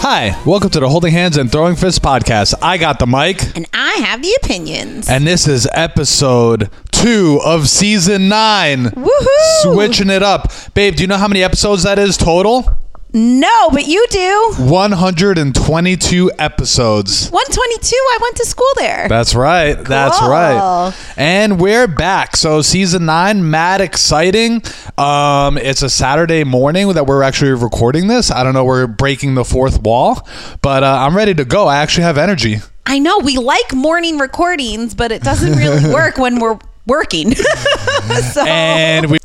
Hi, 0.00 0.40
welcome 0.46 0.70
to 0.70 0.80
the 0.80 0.88
Holding 0.88 1.12
Hands 1.12 1.36
and 1.36 1.50
Throwing 1.52 1.76
Fists 1.76 1.98
podcast. 1.98 2.54
I 2.62 2.78
got 2.78 2.98
the 2.98 3.06
mic, 3.06 3.42
And 3.56 3.66
I 3.74 3.92
have 4.06 4.22
the 4.22 4.32
opinions. 4.42 5.08
and 5.08 5.26
this 5.26 5.46
is 5.46 5.68
episode 5.72 6.70
two 6.92 7.40
of 7.44 7.68
season 7.68 8.28
nine. 8.28 8.84
Woohoo! 8.86 9.62
Switching 9.62 10.08
it 10.08 10.22
up. 10.22 10.50
Babe, 10.74 10.96
do 10.96 11.02
you 11.02 11.06
know 11.08 11.16
how 11.18 11.28
many 11.28 11.42
episodes 11.42 11.82
that 11.82 11.98
is 11.98 12.16
total? 12.16 12.70
No, 13.14 13.70
but 13.70 13.86
you 13.86 14.06
do. 14.10 14.54
122 14.58 16.32
episodes. 16.38 17.30
122. 17.30 17.96
I 17.96 18.18
went 18.20 18.36
to 18.36 18.44
school 18.44 18.66
there. 18.76 19.08
That's 19.08 19.34
right. 19.34 19.74
That's 19.74 20.20
right. 20.20 20.94
And 21.16 21.58
we're 21.58 21.86
back. 21.86 22.36
So 22.36 22.60
season 22.60 23.06
nine, 23.06 23.50
mad 23.50 23.80
exciting. 23.80 24.62
Um, 24.98 25.56
it's 25.56 25.82
a 25.82 25.88
Saturday 25.88 26.44
morning 26.44 26.92
that 26.92 27.06
we're 27.06 27.22
actually 27.22 27.52
recording 27.52 28.08
this. 28.08 28.30
I 28.30 28.42
don't 28.42 28.52
know. 28.52 28.64
We're 28.64 28.86
breaking 28.86 29.36
the 29.36 29.44
fourth 29.44 29.80
wall, 29.80 30.28
but 30.60 30.82
uh, 30.82 30.98
I'm 31.00 31.16
ready 31.16 31.32
to 31.34 31.46
go. 31.46 31.66
I 31.66 31.76
actually 31.76 32.04
have 32.04 32.18
energy. 32.18 32.58
I 32.84 32.98
know 32.98 33.18
we 33.20 33.38
like 33.38 33.72
morning 33.72 34.18
recordings, 34.18 34.94
but 34.94 35.12
it 35.12 35.22
doesn't 35.22 35.56
really 35.56 35.92
work 35.94 36.18
when 36.18 36.40
we're 36.40 36.58
working. 36.86 37.34
so 38.32 38.44
and 38.46 39.10
we 39.10 39.18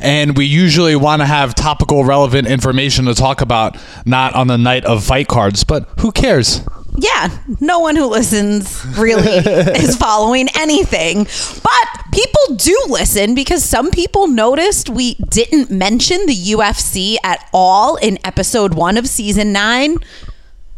and 0.00 0.36
we 0.36 0.44
usually 0.44 0.96
want 0.96 1.20
to 1.22 1.26
have 1.26 1.54
topical 1.54 2.04
relevant 2.04 2.48
information 2.48 3.04
to 3.06 3.14
talk 3.14 3.40
about 3.40 3.76
not 4.04 4.34
on 4.34 4.46
the 4.46 4.58
night 4.58 4.84
of 4.84 5.04
fight 5.04 5.28
cards 5.28 5.64
but 5.64 5.88
who 6.00 6.12
cares 6.12 6.62
yeah, 6.98 7.28
no 7.60 7.78
one 7.78 7.94
who 7.94 8.06
listens 8.06 8.84
really 8.96 9.26
is 9.78 9.96
following 9.96 10.48
anything. 10.56 11.24
But 11.24 12.04
people 12.12 12.56
do 12.56 12.84
listen 12.88 13.34
because 13.34 13.62
some 13.62 13.90
people 13.90 14.28
noticed 14.28 14.88
we 14.88 15.14
didn't 15.28 15.70
mention 15.70 16.24
the 16.26 16.34
UFC 16.34 17.16
at 17.22 17.48
all 17.52 17.96
in 17.96 18.18
episode 18.24 18.74
one 18.74 18.96
of 18.96 19.06
season 19.06 19.52
nine. 19.52 19.98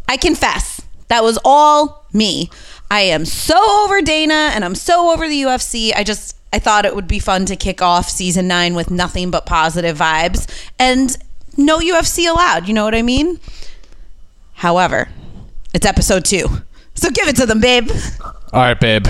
I 0.09 0.17
confess, 0.17 0.83
that 1.09 1.23
was 1.23 1.39
all 1.45 2.07
me. 2.13 2.51
I 2.91 3.01
am 3.03 3.25
so 3.25 3.85
over 3.85 4.01
Dana 4.01 4.51
and 4.55 4.65
I'm 4.65 4.75
so 4.75 5.13
over 5.13 5.29
the 5.29 5.43
UFC. 5.43 5.93
I 5.95 6.05
just 6.05 6.37
I 6.53 6.59
thought 6.59 6.87
it 6.87 6.95
would 6.95 7.09
be 7.09 7.19
fun 7.19 7.45
to 7.47 7.57
kick 7.57 7.83
off 7.83 8.09
season 8.09 8.49
nine 8.49 8.75
with 8.75 8.91
nothing 8.91 9.31
but 9.31 9.45
positive 9.45 9.99
vibes 9.99 10.49
and 10.79 11.17
no 11.57 11.79
UFC 11.79 12.29
allowed. 12.31 12.67
You 12.69 12.75
know 12.75 12.85
what 12.85 12.95
I 12.95 13.03
mean? 13.03 13.39
However, 14.55 15.09
it's 15.75 15.87
episode 15.87 16.25
two. 16.25 16.47
So 16.95 17.11
give 17.11 17.29
it 17.29 17.37
to 17.37 17.47
them, 17.47 17.61
babe. 17.61 17.91
all 18.53 18.63
right 18.63 18.81
babe 18.81 19.07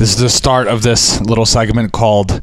this 0.00 0.10
is 0.14 0.16
the 0.16 0.30
start 0.30 0.66
of 0.66 0.82
this 0.82 1.20
little 1.20 1.44
segment 1.44 1.92
called 1.92 2.40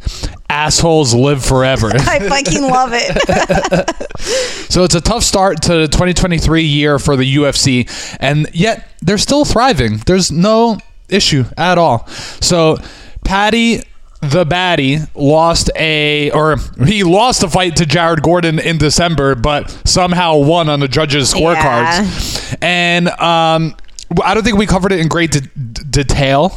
assholes 0.48 1.16
live 1.16 1.44
forever 1.44 1.88
I 1.94 2.20
fucking 2.20 2.62
love 2.62 2.92
it. 2.94 3.18
so 4.70 4.84
it's 4.84 4.96
a 4.96 5.02
tough 5.02 5.23
start 5.23 5.62
to 5.64 5.73
the 5.73 5.88
2023 5.88 6.62
year 6.64 7.00
for 7.00 7.16
the 7.16 7.36
ufc 7.36 8.18
and 8.20 8.50
yet 8.54 8.88
they're 9.02 9.18
still 9.18 9.46
thriving. 9.46 9.98
There's 10.06 10.32
no 10.32 10.78
issue 11.10 11.46
at 11.58 11.78
all. 11.78 12.08
So 12.08 12.78
paddy 13.23 13.84
the 14.22 14.45
baddie 14.45 15.08
lost 15.16 15.70
a 15.76 16.32
or 16.32 16.58
he 16.86 17.04
lost 17.04 17.44
a 17.44 17.50
fight 17.50 17.76
to 17.78 17.86
Jared 17.86 18.23
Gordon 18.23 18.60
in 18.60 18.78
December, 18.78 19.36
but 19.36 19.70
somehow 19.86 20.38
won 20.38 20.70
on 20.70 20.80
the 20.80 20.88
judges' 20.88 21.34
scorecards. 21.34 22.58
And 22.62 23.10
um, 23.10 23.76
I 24.23 24.33
don't 24.33 24.44
think 24.44 24.58
we 24.58 24.66
covered 24.66 24.91
it 24.94 25.00
in 25.00 25.08
great 25.09 25.31
de- 25.31 25.41
de- 25.41 25.83
detail 25.83 26.44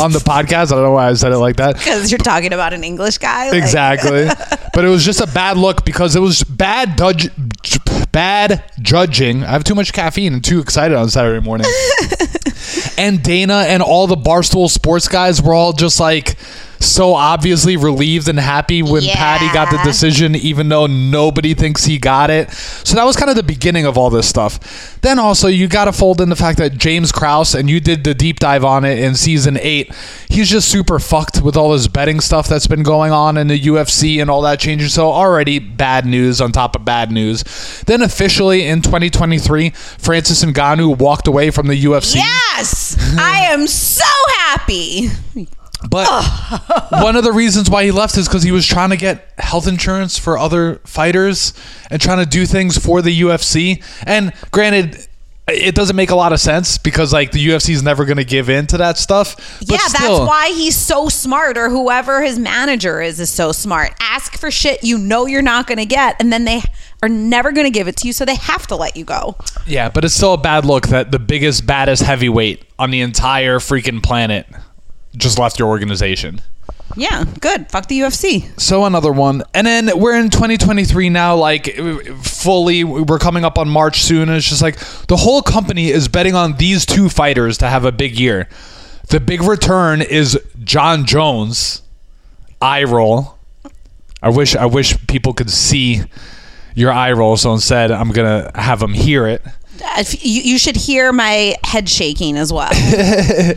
on 0.00 0.12
the 0.12 0.22
podcast. 0.24 0.66
I 0.66 0.74
don't 0.76 0.82
know 0.82 0.92
why 0.92 1.08
I 1.08 1.14
said 1.14 1.32
it 1.32 1.38
like 1.38 1.56
that. 1.56 1.76
Because 1.76 2.10
you're 2.10 2.18
talking 2.18 2.52
about 2.52 2.72
an 2.74 2.84
English 2.84 3.18
guy. 3.18 3.48
like- 3.50 3.54
Exactly. 3.62 4.26
but 4.74 4.84
it 4.84 4.88
was 4.88 5.04
just 5.04 5.20
a 5.20 5.26
bad 5.26 5.56
look 5.56 5.84
because 5.84 6.14
it 6.14 6.20
was 6.20 6.42
bad 6.44 6.98
judge, 6.98 7.30
bad 8.12 8.70
judging. 8.82 9.44
I 9.44 9.48
have 9.52 9.64
too 9.64 9.74
much 9.74 9.92
caffeine 9.92 10.34
and 10.34 10.44
too 10.44 10.60
excited 10.60 10.96
on 10.96 11.08
Saturday 11.08 11.44
morning. 11.44 11.66
and 12.98 13.22
Dana 13.22 13.64
and 13.66 13.82
all 13.82 14.06
the 14.06 14.16
Barstool 14.16 14.68
sports 14.68 15.08
guys 15.08 15.40
were 15.40 15.54
all 15.54 15.72
just 15.72 15.98
like 16.00 16.36
so 16.80 17.14
obviously 17.14 17.76
relieved 17.76 18.28
and 18.28 18.38
happy 18.38 18.82
when 18.82 19.02
Paddy 19.02 19.52
got 19.52 19.70
the 19.70 19.78
decision, 19.82 20.34
even 20.34 20.68
though 20.68 20.86
nobody 20.86 21.54
thinks 21.54 21.84
he 21.84 21.98
got 21.98 22.30
it. 22.30 22.50
So 22.50 22.94
that 22.96 23.04
was 23.04 23.16
kind 23.16 23.30
of 23.30 23.36
the 23.36 23.42
beginning 23.42 23.86
of 23.86 23.98
all 23.98 24.10
this 24.10 24.28
stuff. 24.28 25.00
Then 25.00 25.18
also, 25.18 25.48
you 25.48 25.68
got 25.68 25.86
to 25.86 25.92
fold 25.92 26.20
in 26.20 26.28
the 26.28 26.36
fact 26.36 26.58
that 26.58 26.78
James 26.78 27.12
Krause, 27.12 27.54
and 27.54 27.68
you 27.68 27.80
did 27.80 28.04
the 28.04 28.14
deep 28.14 28.38
dive 28.38 28.64
on 28.64 28.84
it 28.84 28.98
in 28.98 29.14
season 29.14 29.58
eight, 29.60 29.92
he's 30.28 30.48
just 30.48 30.68
super 30.68 30.98
fucked 30.98 31.42
with 31.42 31.56
all 31.56 31.72
this 31.72 31.88
betting 31.88 32.20
stuff 32.20 32.48
that's 32.48 32.66
been 32.66 32.82
going 32.82 33.12
on 33.12 33.36
in 33.36 33.48
the 33.48 33.58
UFC 33.58 34.20
and 34.20 34.30
all 34.30 34.42
that 34.42 34.60
changing. 34.60 34.88
So 34.88 35.10
already 35.10 35.58
bad 35.58 36.06
news 36.06 36.40
on 36.40 36.52
top 36.52 36.76
of 36.76 36.84
bad 36.84 37.10
news. 37.10 37.42
Then 37.86 38.02
officially 38.02 38.66
in 38.66 38.82
2023, 38.82 39.70
Francis 39.70 40.44
Ngannou 40.44 40.98
walked 40.98 41.26
away 41.28 41.50
from 41.50 41.66
the 41.66 41.84
UFC. 41.84 42.16
Yes, 42.16 42.96
I 43.18 43.46
am 43.52 43.66
so 43.66 44.04
happy. 44.38 45.08
But 45.88 46.06
one 46.90 47.16
of 47.16 47.24
the 47.24 47.32
reasons 47.32 47.70
why 47.70 47.84
he 47.84 47.90
left 47.90 48.16
is 48.16 48.26
because 48.26 48.42
he 48.42 48.50
was 48.50 48.66
trying 48.66 48.90
to 48.90 48.96
get 48.96 49.32
health 49.38 49.68
insurance 49.68 50.18
for 50.18 50.36
other 50.36 50.76
fighters 50.84 51.52
and 51.90 52.00
trying 52.00 52.18
to 52.18 52.28
do 52.28 52.46
things 52.46 52.76
for 52.76 53.00
the 53.00 53.20
UFC. 53.20 53.82
And 54.04 54.32
granted, 54.50 55.06
it 55.48 55.74
doesn't 55.74 55.96
make 55.96 56.10
a 56.10 56.14
lot 56.14 56.32
of 56.32 56.40
sense 56.40 56.78
because 56.78 57.12
like 57.12 57.32
the 57.32 57.46
UFC 57.46 57.70
is 57.70 57.82
never 57.82 58.04
going 58.04 58.18
to 58.18 58.24
give 58.24 58.50
in 58.50 58.66
to 58.68 58.78
that 58.78 58.98
stuff. 58.98 59.36
But 59.60 59.70
yeah, 59.70 59.78
still, 59.86 60.18
that's 60.18 60.28
why 60.28 60.48
he's 60.48 60.76
so 60.76 61.08
smart, 61.08 61.56
or 61.56 61.70
whoever 61.70 62.22
his 62.22 62.38
manager 62.38 63.00
is 63.00 63.18
is 63.20 63.30
so 63.30 63.52
smart. 63.52 63.94
Ask 64.00 64.36
for 64.36 64.50
shit 64.50 64.84
you 64.84 64.98
know 64.98 65.26
you're 65.26 65.42
not 65.42 65.66
going 65.66 65.78
to 65.78 65.86
get, 65.86 66.16
and 66.20 66.32
then 66.32 66.44
they 66.44 66.62
are 67.02 67.08
never 67.08 67.52
going 67.52 67.66
to 67.66 67.70
give 67.70 67.88
it 67.88 67.96
to 67.98 68.06
you, 68.06 68.12
so 68.12 68.24
they 68.24 68.34
have 68.34 68.66
to 68.66 68.76
let 68.76 68.96
you 68.96 69.04
go. 69.04 69.36
Yeah, 69.66 69.88
but 69.88 70.04
it's 70.04 70.14
still 70.14 70.34
a 70.34 70.38
bad 70.38 70.64
look 70.64 70.88
that 70.88 71.12
the 71.12 71.18
biggest, 71.18 71.66
baddest 71.66 72.02
heavyweight 72.02 72.64
on 72.78 72.90
the 72.90 73.00
entire 73.00 73.58
freaking 73.58 74.02
planet 74.02 74.46
just 75.18 75.38
left 75.38 75.58
your 75.58 75.68
organization. 75.68 76.40
Yeah, 76.96 77.24
good. 77.40 77.70
Fuck 77.70 77.86
the 77.88 78.00
UFC. 78.00 78.58
So 78.58 78.84
another 78.84 79.12
one, 79.12 79.42
and 79.52 79.66
then 79.66 79.90
we're 79.98 80.18
in 80.18 80.30
2023 80.30 81.10
now. 81.10 81.36
Like 81.36 81.76
fully, 82.22 82.82
we're 82.82 83.18
coming 83.18 83.44
up 83.44 83.58
on 83.58 83.68
March 83.68 84.00
soon, 84.02 84.28
and 84.28 84.32
it's 84.32 84.48
just 84.48 84.62
like 84.62 84.78
the 85.06 85.16
whole 85.16 85.42
company 85.42 85.90
is 85.90 86.08
betting 86.08 86.34
on 86.34 86.56
these 86.56 86.86
two 86.86 87.08
fighters 87.08 87.58
to 87.58 87.68
have 87.68 87.84
a 87.84 87.92
big 87.92 88.18
year. 88.18 88.48
The 89.10 89.20
big 89.20 89.42
return 89.42 90.02
is 90.02 90.38
Jon 90.64 91.04
Jones. 91.04 91.82
Eye 92.60 92.84
roll. 92.84 93.38
I 94.22 94.30
wish 94.30 94.56
I 94.56 94.66
wish 94.66 95.06
people 95.06 95.32
could 95.34 95.50
see 95.50 96.02
your 96.74 96.90
eye 96.90 97.12
roll. 97.12 97.36
So 97.36 97.52
instead, 97.52 97.92
I'm 97.92 98.10
gonna 98.10 98.50
have 98.54 98.80
them 98.80 98.94
hear 98.94 99.26
it. 99.28 99.42
Uh, 99.84 100.04
you, 100.20 100.42
you 100.42 100.58
should 100.58 100.76
hear 100.76 101.12
my 101.12 101.54
head 101.64 101.88
shaking 101.88 102.36
as 102.36 102.52
well. 102.52 102.70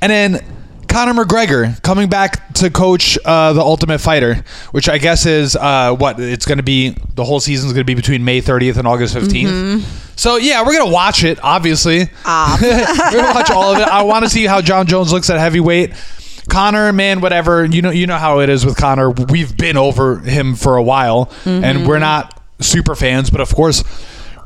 And 0.00 0.12
then 0.12 0.55
Conor 0.96 1.26
McGregor 1.26 1.82
coming 1.82 2.08
back 2.08 2.54
to 2.54 2.70
coach 2.70 3.18
uh, 3.22 3.52
the 3.52 3.60
Ultimate 3.60 3.98
Fighter, 3.98 4.42
which 4.70 4.88
I 4.88 4.96
guess 4.96 5.26
is 5.26 5.54
uh, 5.54 5.94
what 5.94 6.18
it's 6.18 6.46
going 6.46 6.56
to 6.56 6.64
be. 6.64 6.96
The 7.16 7.22
whole 7.22 7.38
season 7.38 7.66
is 7.66 7.74
going 7.74 7.82
to 7.82 7.86
be 7.86 7.94
between 7.94 8.24
May 8.24 8.40
30th 8.40 8.78
and 8.78 8.88
August 8.88 9.14
15th. 9.14 9.82
So 10.18 10.36
yeah, 10.36 10.64
we're 10.64 10.72
gonna 10.72 10.90
watch 10.90 11.22
it. 11.22 11.38
Obviously, 11.42 11.98
we're 12.24 13.20
gonna 13.20 13.34
watch 13.34 13.50
all 13.50 13.74
of 13.74 13.78
it. 13.78 13.86
I 13.86 14.04
want 14.04 14.24
to 14.24 14.30
see 14.30 14.46
how 14.46 14.62
Jon 14.62 14.86
Jones 14.86 15.12
looks 15.12 15.28
at 15.28 15.38
heavyweight. 15.38 15.92
Conor, 16.48 16.94
man, 16.94 17.20
whatever. 17.20 17.66
You 17.66 17.82
know, 17.82 17.90
you 17.90 18.06
know 18.06 18.16
how 18.16 18.40
it 18.40 18.48
is 18.48 18.64
with 18.64 18.78
Conor. 18.78 19.10
We've 19.10 19.54
been 19.54 19.76
over 19.76 20.20
him 20.20 20.54
for 20.54 20.78
a 20.78 20.82
while, 20.82 21.30
and 21.44 21.86
we're 21.86 21.98
not 21.98 22.42
super 22.60 22.94
fans, 22.94 23.28
but 23.28 23.42
of 23.42 23.54
course. 23.54 23.84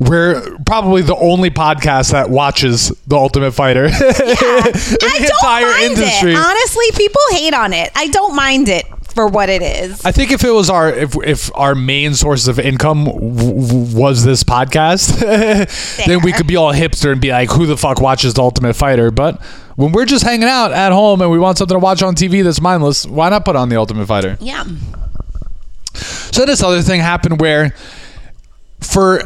We're 0.09 0.57
probably 0.65 1.03
the 1.03 1.15
only 1.15 1.51
podcast 1.51 2.11
that 2.11 2.29
watches 2.31 2.89
The 3.05 3.15
Ultimate 3.15 3.51
Fighter. 3.51 3.85
in 3.85 3.91
the 3.91 4.99
I 5.03 5.17
don't 5.19 5.21
entire 5.21 5.65
mind 5.65 5.83
industry. 5.93 6.31
it. 6.33 6.37
Honestly, 6.37 6.85
people 6.95 7.21
hate 7.31 7.53
on 7.53 7.71
it. 7.71 7.91
I 7.95 8.07
don't 8.07 8.35
mind 8.35 8.67
it 8.67 8.85
for 9.13 9.27
what 9.27 9.49
it 9.49 9.61
is. 9.61 10.03
I 10.03 10.11
think 10.11 10.31
if 10.31 10.43
it 10.43 10.49
was 10.49 10.71
our 10.71 10.89
if 10.89 11.15
if 11.23 11.51
our 11.55 11.75
main 11.75 12.15
source 12.15 12.47
of 12.47 12.57
income 12.57 13.05
w- 13.05 13.61
w- 13.61 13.95
was 13.95 14.23
this 14.25 14.43
podcast, 14.43 15.19
then 16.07 16.21
we 16.23 16.31
could 16.31 16.47
be 16.47 16.55
all 16.55 16.73
hipster 16.73 17.11
and 17.11 17.21
be 17.21 17.29
like, 17.29 17.51
"Who 17.51 17.67
the 17.67 17.77
fuck 17.77 18.01
watches 18.01 18.33
The 18.33 18.41
Ultimate 18.41 18.73
Fighter?" 18.73 19.11
But 19.11 19.39
when 19.75 19.91
we're 19.91 20.05
just 20.05 20.23
hanging 20.23 20.47
out 20.49 20.71
at 20.71 20.91
home 20.91 21.21
and 21.21 21.29
we 21.29 21.37
want 21.37 21.59
something 21.59 21.75
to 21.75 21.79
watch 21.79 22.01
on 22.01 22.15
TV 22.15 22.43
that's 22.43 22.59
mindless, 22.59 23.05
why 23.05 23.29
not 23.29 23.45
put 23.45 23.55
on 23.55 23.69
The 23.69 23.75
Ultimate 23.75 24.07
Fighter? 24.07 24.37
Yeah. 24.39 24.63
So 25.93 26.45
this 26.45 26.63
other 26.63 26.81
thing 26.81 27.01
happened 27.01 27.39
where 27.39 27.75
for 28.79 29.21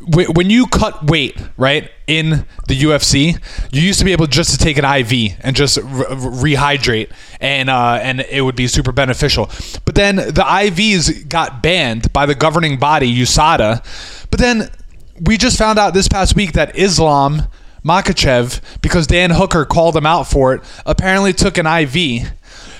when 0.00 0.50
you 0.50 0.66
cut 0.66 1.06
weight, 1.10 1.36
right, 1.56 1.90
in 2.06 2.44
the 2.68 2.78
UFC, 2.78 3.38
you 3.72 3.80
used 3.80 3.98
to 3.98 4.04
be 4.04 4.12
able 4.12 4.26
just 4.26 4.50
to 4.50 4.58
take 4.58 4.76
an 4.76 4.84
IV 4.84 5.38
and 5.40 5.56
just 5.56 5.78
re- 5.78 5.84
rehydrate, 5.84 7.10
and 7.40 7.70
uh, 7.70 7.98
and 8.02 8.20
it 8.20 8.42
would 8.42 8.56
be 8.56 8.66
super 8.66 8.92
beneficial. 8.92 9.48
But 9.84 9.94
then 9.94 10.16
the 10.16 10.44
IVs 10.46 11.28
got 11.28 11.62
banned 11.62 12.12
by 12.12 12.26
the 12.26 12.34
governing 12.34 12.78
body 12.78 13.10
USADA. 13.14 14.28
But 14.30 14.40
then 14.40 14.70
we 15.20 15.36
just 15.36 15.58
found 15.58 15.78
out 15.78 15.94
this 15.94 16.08
past 16.08 16.36
week 16.36 16.52
that 16.52 16.76
Islam 16.76 17.44
Makhachev, 17.84 18.60
because 18.82 19.06
Dan 19.06 19.30
Hooker 19.30 19.64
called 19.64 19.96
him 19.96 20.06
out 20.06 20.24
for 20.24 20.54
it, 20.54 20.62
apparently 20.84 21.32
took 21.32 21.56
an 21.58 21.66
IV. 21.66 22.32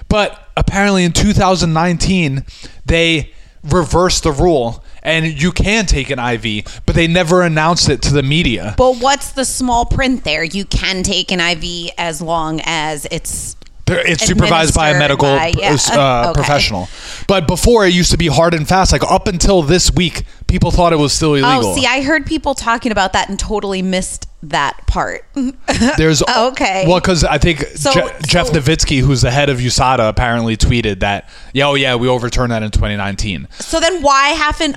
But 0.08 0.48
apparently 0.56 1.04
in 1.04 1.12
2019, 1.12 2.44
they 2.84 3.30
reversed 3.62 4.24
the 4.24 4.32
rule 4.32 4.84
and 5.02 5.40
you 5.40 5.52
can 5.52 5.86
take 5.86 6.10
an 6.10 6.18
IV, 6.18 6.82
but 6.86 6.94
they 6.94 7.06
never 7.06 7.42
announced 7.42 7.88
it 7.88 8.02
to 8.02 8.12
the 8.12 8.22
media. 8.22 8.74
But 8.76 8.96
what's 8.96 9.32
the 9.32 9.44
small 9.44 9.84
print 9.86 10.24
there? 10.24 10.44
You 10.44 10.64
can 10.64 11.02
take 11.02 11.30
an 11.32 11.40
IV 11.40 11.90
as 11.98 12.20
long 12.20 12.60
as 12.64 13.06
it's 13.10 13.56
It's 13.92 14.24
supervised 14.24 14.72
by 14.74 14.90
a 14.90 14.98
medical 14.98 15.26
by- 15.26 15.52
yeah. 15.58 15.76
uh, 15.90 16.26
Okay. 16.30 16.32
professional. 16.34 16.88
But 17.26 17.48
before 17.48 17.86
it 17.86 17.92
used 17.92 18.12
to 18.12 18.16
be 18.18 18.28
hard 18.28 18.54
and 18.54 18.68
fast. 18.68 18.92
Like 18.92 19.02
up 19.02 19.26
until 19.26 19.62
this 19.62 19.90
week, 19.92 20.22
people 20.46 20.70
thought 20.70 20.92
it 20.92 20.98
was 20.98 21.12
still 21.12 21.34
illegal. 21.34 21.70
Oh, 21.72 21.74
see, 21.74 21.86
I 21.86 22.00
heard 22.02 22.24
people 22.24 22.54
talking 22.54 22.92
about 22.92 23.12
that 23.14 23.28
and 23.28 23.36
totally 23.38 23.82
missed 23.82 24.26
that 24.44 24.86
part. 24.86 25.24
There's 25.96 26.22
Okay. 26.22 26.84
Well, 26.86 27.00
because 27.00 27.24
I 27.24 27.38
think 27.38 27.62
So- 27.74 27.92
Je- 27.92 28.08
Jeff 28.26 28.46
so- 28.48 28.52
Novitzky, 28.54 29.00
who's 29.00 29.22
the 29.22 29.30
head 29.32 29.48
of 29.50 29.58
USADA, 29.58 30.08
apparently 30.08 30.56
tweeted 30.56 31.00
that, 31.00 31.28
yeah, 31.52 31.66
oh 31.66 31.74
yeah, 31.74 31.96
we 31.96 32.06
overturned 32.06 32.52
that 32.52 32.62
in 32.62 32.70
2019. 32.70 33.48
so 33.58 33.80
then 33.80 34.02
why 34.02 34.28
haven't 34.28 34.76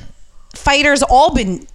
fighters 0.53 1.03
all 1.03 1.33
been 1.33 1.67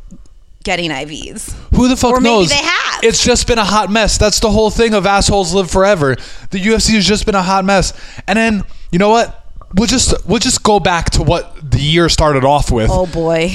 getting 0.65 0.91
IVs? 0.91 1.53
Who 1.77 1.89
the 1.89 1.97
fuck 1.97 2.13
Or 2.13 2.21
maybe 2.21 2.35
knows? 2.35 2.49
they 2.51 2.57
have. 2.57 3.05
It's 3.05 3.25
just 3.25 3.47
been 3.47 3.59
a 3.59 3.65
hot 3.65 3.91
mess. 3.91 4.19
That's 4.19 4.41
the 4.41 4.51
whole 4.51 4.71
thing 4.71 4.93
of 4.95 5.07
assholes 5.07 5.55
live 5.55 5.71
forever. 5.71 6.17
The 6.51 6.59
UFC 6.61 6.95
has 6.95 7.07
just 7.07 7.27
been 7.27 7.35
a 7.37 7.43
hot 7.43 7.65
mess. 7.65 7.93
And 8.27 8.37
then 8.37 8.65
you 8.91 8.99
know 8.99 9.11
what? 9.11 9.45
We'll 9.75 9.87
just 9.87 10.15
we'll 10.27 10.39
just 10.41 10.63
go 10.63 10.81
back 10.81 11.11
to 11.11 11.23
what 11.23 11.71
the 11.71 11.79
year 11.79 12.09
started 12.09 12.45
off 12.45 12.71
with. 12.71 12.91
Oh 12.93 13.07
boy. 13.07 13.53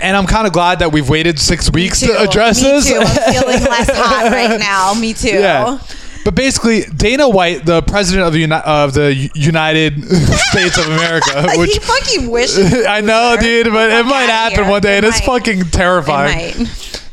And 0.00 0.16
I'm 0.16 0.26
kind 0.26 0.46
of 0.46 0.52
glad 0.52 0.80
that 0.80 0.90
we've 0.92 1.08
waited 1.08 1.38
six 1.38 1.70
weeks 1.70 2.00
to 2.00 2.18
address 2.18 2.60
Me 2.62 2.68
this. 2.70 2.88
too. 2.88 2.96
I'm 2.98 3.32
feeling 3.32 3.60
less 3.62 3.88
hot 3.92 4.32
right 4.32 4.58
now. 4.94 4.94
Me 5.00 5.12
too. 5.14 5.28
Yeah. 5.38 5.78
But 6.28 6.34
basically, 6.34 6.82
Dana 6.82 7.26
White, 7.26 7.64
the 7.64 7.80
president 7.80 8.26
of 8.26 8.34
the 8.34 8.40
Uni- 8.40 8.54
of 8.54 8.92
the 8.92 9.30
United 9.34 10.04
States 10.50 10.76
of 10.76 10.84
America, 10.86 11.50
he 11.64 11.78
fucking 11.78 12.28
wishes. 12.30 12.84
I 12.86 13.00
know, 13.00 13.38
dude, 13.40 13.72
but 13.72 13.88
it 13.90 14.04
might 14.04 14.28
happen 14.28 14.64
here. 14.64 14.70
one 14.70 14.82
day, 14.82 14.98
and 14.98 15.06
It 15.06 15.08
it's 15.08 15.26
might. 15.26 15.38
fucking 15.44 15.64
terrifying. 15.70 16.66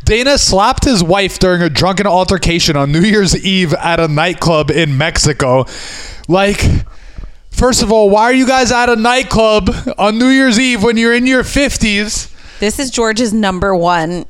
Dana 0.03 0.37
slapped 0.37 0.83
his 0.83 1.01
wife 1.01 1.39
during 1.39 1.61
a 1.61 1.69
drunken 1.69 2.07
altercation 2.07 2.75
on 2.75 2.91
New 2.91 2.99
Year's 2.99 3.33
Eve 3.45 3.73
at 3.75 4.01
a 4.01 4.09
nightclub 4.09 4.69
in 4.69 4.97
Mexico. 4.97 5.63
Like, 6.27 6.61
first 7.51 7.83
of 7.83 7.93
all, 7.93 8.09
why 8.09 8.23
are 8.23 8.33
you 8.33 8.45
guys 8.45 8.69
at 8.73 8.89
a 8.89 8.97
nightclub 8.97 9.69
on 9.97 10.19
New 10.19 10.27
Year's 10.27 10.59
Eve 10.59 10.83
when 10.83 10.97
you're 10.97 11.15
in 11.15 11.25
your 11.25 11.43
50s 11.43 12.59
This 12.59 12.79
is 12.79 12.91
George's 12.91 13.31
number 13.31 13.73
one 13.73 14.25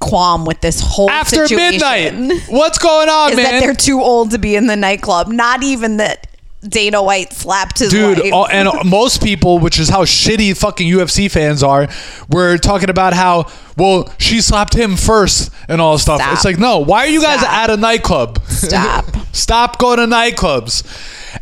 qualm 0.00 0.44
with 0.44 0.60
this 0.60 0.80
whole 0.80 1.10
after 1.10 1.46
situation. 1.46 2.28
midnight? 2.28 2.42
What's 2.48 2.78
going 2.78 3.08
on, 3.08 3.30
Is 3.30 3.36
man? 3.36 3.44
that 3.44 3.60
they're 3.60 3.74
too 3.74 4.00
old 4.00 4.32
to 4.32 4.38
be 4.38 4.56
in 4.56 4.66
the 4.66 4.76
nightclub? 4.76 5.28
Not 5.28 5.62
even 5.62 5.98
that 5.98 6.26
Dana 6.66 7.02
White 7.02 7.32
slapped 7.32 7.78
his 7.78 7.90
Dude, 7.90 8.32
all, 8.32 8.44
uh, 8.44 8.48
and 8.48 8.68
uh, 8.68 8.82
most 8.84 9.22
people, 9.22 9.58
which 9.58 9.78
is 9.78 9.88
how 9.88 10.04
shitty 10.04 10.56
fucking 10.56 10.90
UFC 10.90 11.30
fans 11.30 11.62
are, 11.62 11.88
were 12.30 12.56
talking 12.58 12.90
about 12.90 13.12
how, 13.12 13.50
well, 13.76 14.12
she 14.18 14.40
slapped 14.40 14.74
him 14.74 14.96
first 14.96 15.52
and 15.68 15.80
all 15.80 15.92
this 15.92 16.02
stuff. 16.02 16.20
Stop. 16.20 16.32
It's 16.34 16.44
like, 16.44 16.58
no, 16.58 16.78
why 16.78 17.00
are 17.06 17.08
you 17.08 17.22
guys 17.22 17.40
Stop. 17.40 17.52
at 17.52 17.70
a 17.70 17.76
nightclub? 17.76 18.42
Stop. 18.46 19.04
Stop 19.32 19.78
going 19.78 19.98
to 19.98 20.06
nightclubs. 20.06 20.84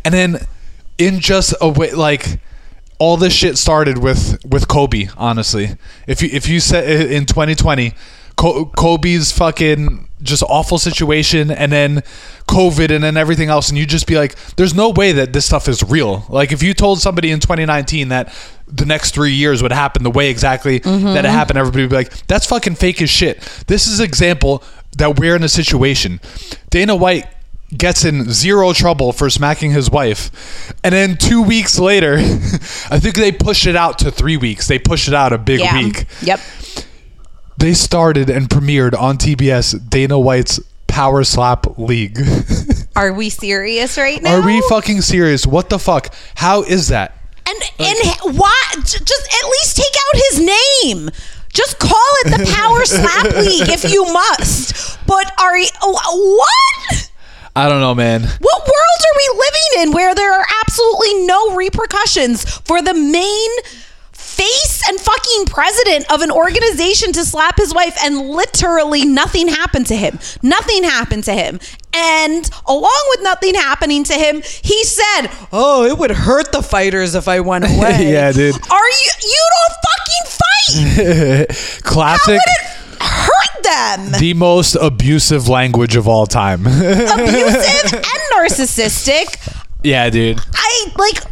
And 0.04 0.12
then, 0.12 0.38
in 0.98 1.20
just 1.20 1.54
a 1.60 1.68
way, 1.68 1.92
like, 1.92 2.40
all 2.98 3.16
this 3.16 3.32
shit 3.32 3.58
started 3.58 3.98
with 3.98 4.38
with 4.44 4.68
Kobe. 4.68 5.08
Honestly, 5.16 5.76
if 6.06 6.22
you 6.22 6.28
if 6.32 6.48
you 6.48 6.60
said 6.60 6.84
uh, 6.84 7.14
in 7.14 7.26
2020, 7.26 7.90
Co- 7.90 7.96
Kobe's 8.36 9.32
fucking 9.32 10.08
just 10.22 10.42
awful 10.48 10.78
situation, 10.78 11.50
and 11.50 11.70
then 11.70 12.02
COVID, 12.48 12.90
and 12.90 13.04
then 13.04 13.16
everything 13.16 13.48
else, 13.48 13.68
and 13.68 13.78
you 13.78 13.86
just 13.86 14.06
be 14.06 14.16
like, 14.16 14.34
"There's 14.56 14.74
no 14.74 14.90
way 14.90 15.12
that 15.12 15.32
this 15.32 15.46
stuff 15.46 15.68
is 15.68 15.82
real." 15.82 16.24
Like 16.28 16.52
if 16.52 16.62
you 16.62 16.74
told 16.74 17.00
somebody 17.00 17.30
in 17.30 17.40
2019 17.40 18.08
that 18.08 18.34
the 18.66 18.86
next 18.86 19.14
three 19.14 19.32
years 19.32 19.62
would 19.62 19.72
happen 19.72 20.02
the 20.02 20.10
way 20.10 20.30
exactly 20.30 20.80
mm-hmm. 20.80 21.06
that 21.06 21.24
it 21.24 21.30
happened, 21.30 21.58
everybody 21.58 21.84
would 21.84 21.90
be 21.90 21.96
like, 21.96 22.26
"That's 22.26 22.46
fucking 22.46 22.76
fake 22.76 23.00
as 23.02 23.10
shit." 23.10 23.40
This 23.66 23.86
is 23.86 24.00
example 24.00 24.62
that 24.96 25.18
we're 25.18 25.36
in 25.36 25.42
a 25.42 25.48
situation. 25.48 26.20
Dana 26.70 26.96
White 26.96 27.26
gets 27.76 28.04
in 28.04 28.30
zero 28.30 28.72
trouble 28.72 29.12
for 29.12 29.28
smacking 29.30 29.72
his 29.72 29.90
wife. 29.90 30.72
And 30.84 30.94
then 30.94 31.16
two 31.16 31.42
weeks 31.42 31.78
later, 31.78 32.14
I 32.18 32.98
think 33.00 33.16
they 33.16 33.32
pushed 33.32 33.66
it 33.66 33.76
out 33.76 33.98
to 34.00 34.10
three 34.10 34.36
weeks. 34.36 34.68
They 34.68 34.78
pushed 34.78 35.08
it 35.08 35.14
out 35.14 35.32
a 35.32 35.38
big 35.38 35.60
yeah. 35.60 35.78
week. 35.78 36.06
Yep. 36.22 36.40
They 37.56 37.74
started 37.74 38.28
and 38.30 38.48
premiered 38.48 38.98
on 38.98 39.16
TBS 39.18 39.88
Dana 39.88 40.18
White's 40.18 40.60
Power 40.86 41.24
Slap 41.24 41.78
League. 41.78 42.18
Are 42.96 43.12
we 43.12 43.28
serious 43.30 43.96
right 43.98 44.22
now? 44.22 44.36
Are 44.40 44.46
we 44.46 44.60
fucking 44.68 45.00
serious? 45.00 45.46
What 45.46 45.68
the 45.70 45.78
fuck? 45.78 46.14
How 46.36 46.62
is 46.62 46.88
that? 46.88 47.16
And 47.46 47.58
and 47.78 48.36
why? 48.38 48.62
j- 48.76 48.82
Just 48.82 49.28
at 49.42 49.48
least 49.50 49.76
take 49.76 49.86
out 49.86 50.22
his 50.30 50.40
name. 50.40 51.10
Just 51.52 51.78
call 51.78 52.12
it 52.24 52.30
the 52.38 52.52
Power 52.54 52.84
Slap 52.84 53.24
League 53.36 53.68
if 53.68 53.84
you 53.90 54.04
must. 54.12 54.98
But 55.06 55.32
are 55.40 55.56
you 55.58 55.68
what? 55.82 57.10
I 57.56 57.68
don't 57.68 57.80
know, 57.80 57.94
man. 57.94 58.22
What 58.22 58.60
world 58.62 59.00
are 59.06 59.16
we 59.16 59.38
living 59.38 59.88
in 59.88 59.92
where 59.92 60.14
there 60.14 60.32
are 60.32 60.44
absolutely 60.64 61.26
no 61.26 61.54
repercussions 61.54 62.44
for 62.60 62.82
the 62.82 62.94
main 62.94 63.50
face 64.36 64.82
and 64.88 64.98
fucking 65.00 65.46
president 65.46 66.10
of 66.12 66.20
an 66.22 66.30
organization 66.30 67.12
to 67.12 67.24
slap 67.24 67.56
his 67.56 67.72
wife 67.74 67.96
and 68.04 68.28
literally 68.30 69.04
nothing 69.04 69.48
happened 69.48 69.86
to 69.88 69.96
him? 69.96 70.18
Nothing 70.42 70.84
happened 70.84 71.24
to 71.24 71.32
him. 71.32 71.60
And 71.94 72.50
along 72.66 73.04
with 73.10 73.20
nothing 73.22 73.54
happening 73.54 74.02
to 74.04 74.14
him, 74.14 74.42
he 74.42 74.82
said, 74.84 75.28
"Oh, 75.52 75.84
it 75.84 75.96
would 75.96 76.10
hurt 76.10 76.50
the 76.50 76.62
fighters 76.62 77.14
if 77.14 77.28
I 77.28 77.38
went 77.40 77.64
away." 77.70 78.10
Yeah, 78.12 78.32
dude. 78.32 78.54
Are 78.70 78.88
you 78.90 79.10
you 79.22 79.42
don't 79.54 79.76
fucking 79.86 80.26
fight? 80.26 81.56
How 81.84 81.90
Classic. 81.90 82.26
would 82.28 82.36
it 82.36 83.00
hurt 83.00 83.62
them? 83.62 84.20
The 84.20 84.34
most 84.34 84.74
abusive 84.74 85.48
language 85.48 85.94
of 85.94 86.08
all 86.08 86.26
time. 86.26 86.66
Abusive 86.66 87.92
and 87.92 88.02
narcissistic. 88.34 89.36
yeah, 89.84 90.10
dude. 90.10 90.40
I 90.54 90.86
like 90.96 91.22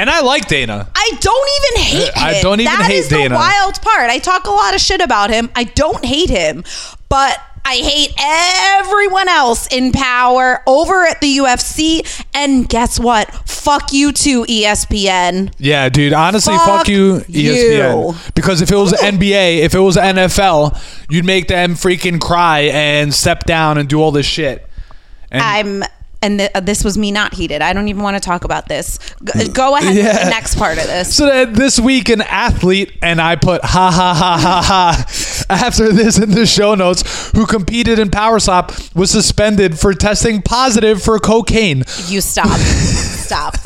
And 0.00 0.08
I 0.08 0.20
like 0.20 0.48
Dana. 0.48 0.88
I 0.94 1.10
don't 1.20 1.50
even 1.58 1.82
hate 1.84 2.04
him. 2.06 2.12
I 2.16 2.40
don't 2.40 2.58
even 2.60 2.72
That 2.72 2.86
hate 2.86 2.96
is 2.96 3.08
the 3.10 3.16
Dana. 3.16 3.34
wild 3.34 3.82
part. 3.82 4.08
I 4.08 4.18
talk 4.18 4.46
a 4.46 4.50
lot 4.50 4.74
of 4.74 4.80
shit 4.80 5.02
about 5.02 5.28
him. 5.28 5.50
I 5.54 5.64
don't 5.64 6.02
hate 6.02 6.30
him, 6.30 6.64
but 7.10 7.38
I 7.66 7.74
hate 7.76 8.14
everyone 8.18 9.28
else 9.28 9.66
in 9.70 9.92
power 9.92 10.62
over 10.66 11.04
at 11.04 11.20
the 11.20 11.36
UFC. 11.36 12.00
And 12.32 12.66
guess 12.66 12.98
what? 12.98 13.30
Fuck 13.46 13.92
you 13.92 14.12
too, 14.12 14.44
ESPN. 14.46 15.52
Yeah, 15.58 15.90
dude. 15.90 16.14
Honestly, 16.14 16.54
fuck, 16.56 16.66
Fuck 16.66 16.88
you, 16.88 17.16
ESPN. 17.28 18.12
you. 18.14 18.32
Because 18.34 18.62
if 18.62 18.72
it 18.72 18.76
was 18.76 18.92
NBA, 18.94 19.58
if 19.58 19.74
it 19.74 19.80
was 19.80 19.96
NFL, 19.98 20.80
you'd 21.10 21.26
make 21.26 21.46
them 21.48 21.74
freaking 21.74 22.18
cry 22.18 22.60
and 22.72 23.12
step 23.12 23.44
down 23.44 23.76
and 23.76 23.86
do 23.86 24.00
all 24.00 24.12
this 24.12 24.24
shit. 24.24 24.66
And 25.30 25.42
I'm. 25.42 25.84
And 26.22 26.38
th- 26.38 26.50
uh, 26.54 26.60
this 26.60 26.84
was 26.84 26.98
me 26.98 27.10
not 27.12 27.32
heated. 27.32 27.62
I 27.62 27.72
don't 27.72 27.88
even 27.88 28.02
want 28.02 28.14
to 28.14 28.20
talk 28.20 28.44
about 28.44 28.68
this. 28.68 28.98
G- 29.24 29.32
mm. 29.32 29.54
go 29.54 29.74
ahead 29.76 29.94
with 29.94 30.04
Yeah. 30.04 30.24
the 30.24 30.30
next 30.30 30.56
part 30.56 30.76
of 30.76 30.84
this. 30.84 31.14
so 31.16 31.24
then 31.24 31.54
this 31.54 31.80
week, 31.80 32.10
an 32.10 32.20
athlete, 32.20 32.92
and 33.00 33.22
I 33.22 33.36
put 33.36 33.64
ha 33.64 33.90
ha 33.90 34.14
ha 34.14 34.36
ha 34.38 34.62
ha 34.62 35.44
after 35.50 35.90
this 35.92 36.18
in 36.18 36.32
the 36.32 36.44
show 36.44 36.74
notes, 36.74 37.30
who 37.30 37.46
competed 37.46 37.98
in 37.98 38.10
Power 38.10 38.38
Slap, 38.38 38.70
was 38.94 39.10
suspended 39.10 39.78
for 39.78 39.94
testing 39.94 40.42
positive 40.42 41.02
for 41.02 41.18
cocaine. 41.18 41.84
You 42.08 42.20
stop. 42.20 42.58
stop. 42.58 43.56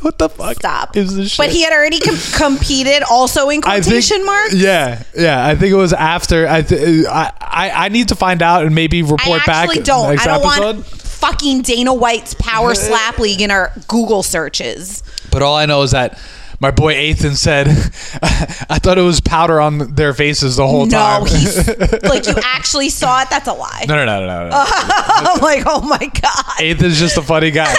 What 0.00 0.18
the 0.18 0.30
fuck 0.30 0.56
Stop. 0.56 0.96
is 0.96 1.14
this 1.14 1.32
shit? 1.32 1.36
But 1.38 1.50
he 1.50 1.62
had 1.62 1.74
already 1.74 2.00
com- 2.00 2.16
competed 2.34 3.02
also 3.02 3.50
in 3.50 3.60
I 3.64 3.80
think- 3.80 3.84
quotation 3.86 4.24
marks. 4.24 4.54
Yeah, 4.54 5.02
yeah. 5.14 5.46
I 5.46 5.54
think 5.54 5.72
it 5.72 5.76
was 5.76 5.92
after. 5.92 6.48
I, 6.48 6.62
th- 6.62 7.06
uh, 7.06 7.10
I 7.10 7.32
I 7.38 7.70
I 7.84 7.88
need 7.90 8.08
to 8.08 8.14
find 8.16 8.40
out 8.42 8.64
and 8.64 8.74
maybe 8.74 9.02
report 9.02 9.42
I 9.42 9.46
back. 9.46 9.68
actually 9.68 9.82
don't. 9.82 10.08
Next 10.10 10.22
I 10.22 10.38
don't 10.38 10.46
episode. 10.46 10.76
want 10.76 10.99
fucking 11.20 11.62
Dana 11.62 11.92
White's 11.92 12.34
Power 12.34 12.74
Slap 12.74 13.18
League 13.18 13.42
in 13.42 13.50
our 13.50 13.72
Google 13.88 14.22
searches. 14.22 15.02
But 15.30 15.42
all 15.42 15.54
I 15.56 15.66
know 15.66 15.82
is 15.82 15.90
that 15.90 16.18
my 16.60 16.70
boy 16.70 16.94
Ethan 16.94 17.36
said, 17.36 17.68
I 18.22 18.78
thought 18.78 18.98
it 18.98 19.02
was 19.02 19.18
powder 19.20 19.60
on 19.60 19.94
their 19.94 20.12
faces 20.12 20.56
the 20.56 20.66
whole 20.66 20.86
time. 20.86 21.24
No, 21.24 22.08
like 22.08 22.26
you 22.28 22.34
actually 22.44 22.90
saw 22.90 23.22
it. 23.22 23.30
That's 23.30 23.48
a 23.48 23.54
lie. 23.54 23.86
no, 23.88 23.96
no, 23.96 24.04
no, 24.04 24.20
no, 24.20 24.26
no. 24.26 24.48
no. 24.50 24.64
I'm 24.68 25.40
like, 25.40 25.64
oh 25.66 25.80
my 25.80 25.98
god. 25.98 26.60
Ethan's 26.60 26.98
just 26.98 27.16
a 27.16 27.22
funny 27.22 27.50
guy 27.50 27.74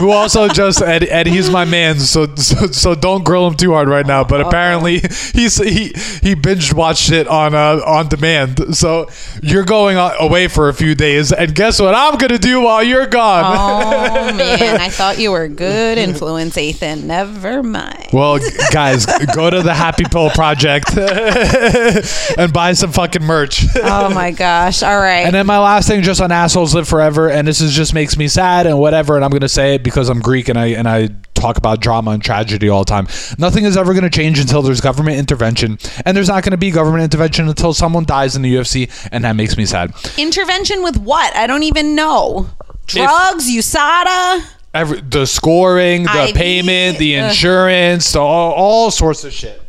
who 0.00 0.10
also 0.10 0.48
just 0.48 0.82
Ed, 0.82 1.04
Ed 1.04 1.28
he's 1.28 1.48
my 1.48 1.64
man, 1.64 2.00
so, 2.00 2.34
so 2.34 2.66
so 2.66 2.94
don't 2.96 3.24
grill 3.24 3.46
him 3.46 3.54
too 3.54 3.72
hard 3.72 3.88
right 3.88 4.06
now. 4.06 4.24
But 4.24 4.40
apparently 4.40 4.98
he's 5.32 5.56
he 5.56 5.92
he 6.20 6.34
binge 6.34 6.74
watched 6.74 7.12
it 7.12 7.28
on 7.28 7.54
uh, 7.54 7.80
on 7.86 8.08
demand. 8.08 8.76
So 8.76 9.08
you're 9.40 9.64
going 9.64 9.96
away 9.96 10.48
for 10.48 10.68
a 10.68 10.74
few 10.74 10.96
days, 10.96 11.32
and 11.32 11.54
guess 11.54 11.80
what 11.80 11.94
I'm 11.94 12.18
gonna 12.18 12.38
do 12.38 12.62
while 12.62 12.82
you're 12.82 13.06
gone? 13.06 13.44
Oh 13.56 14.36
man, 14.36 14.80
I 14.80 14.88
thought 14.88 15.18
you 15.20 15.30
were 15.30 15.46
good 15.46 15.98
influence, 15.98 16.58
Ethan. 16.58 17.06
Never 17.06 17.62
mind. 17.62 18.08
Well, 18.16 18.38
guys, 18.72 19.04
go 19.34 19.50
to 19.50 19.60
the 19.60 19.74
Happy 19.74 20.04
Pill 20.04 20.30
Project 20.30 20.96
and 22.38 22.50
buy 22.50 22.72
some 22.72 22.90
fucking 22.90 23.22
merch. 23.22 23.66
Oh 23.76 24.08
my 24.08 24.30
gosh! 24.30 24.82
All 24.82 24.96
right. 24.96 25.26
And 25.26 25.34
then 25.34 25.44
my 25.44 25.58
last 25.58 25.86
thing, 25.86 26.00
just 26.00 26.22
on 26.22 26.32
assholes 26.32 26.74
live 26.74 26.88
forever, 26.88 27.28
and 27.28 27.46
this 27.46 27.60
is 27.60 27.74
just 27.74 27.92
makes 27.92 28.16
me 28.16 28.26
sad 28.26 28.66
and 28.66 28.78
whatever. 28.78 29.16
And 29.16 29.24
I'm 29.24 29.30
gonna 29.30 29.50
say 29.50 29.74
it 29.74 29.82
because 29.82 30.08
I'm 30.08 30.20
Greek 30.20 30.48
and 30.48 30.58
I 30.58 30.68
and 30.68 30.88
I 30.88 31.08
talk 31.34 31.58
about 31.58 31.80
drama 31.80 32.12
and 32.12 32.24
tragedy 32.24 32.70
all 32.70 32.84
the 32.84 32.88
time. 32.88 33.06
Nothing 33.36 33.66
is 33.66 33.76
ever 33.76 33.92
gonna 33.92 34.08
change 34.08 34.38
until 34.38 34.62
there's 34.62 34.80
government 34.80 35.18
intervention, 35.18 35.78
and 36.06 36.16
there's 36.16 36.28
not 36.28 36.42
gonna 36.42 36.56
be 36.56 36.70
government 36.70 37.04
intervention 37.04 37.46
until 37.46 37.74
someone 37.74 38.06
dies 38.06 38.34
in 38.34 38.40
the 38.40 38.54
UFC, 38.54 38.90
and 39.12 39.24
that 39.24 39.36
makes 39.36 39.58
me 39.58 39.66
sad. 39.66 39.92
Intervention 40.16 40.82
with 40.82 40.96
what? 40.96 41.36
I 41.36 41.46
don't 41.46 41.64
even 41.64 41.94
know. 41.94 42.48
Drugs, 42.86 43.50
USADA. 43.50 44.55
Every, 44.76 45.00
the 45.00 45.26
scoring, 45.26 46.04
the 46.04 46.32
payment, 46.34 46.98
the 46.98 47.18
uh. 47.18 47.28
insurance, 47.28 48.12
the, 48.12 48.20
all, 48.20 48.52
all 48.52 48.90
sorts 48.90 49.24
of 49.24 49.32
shit. 49.32 49.62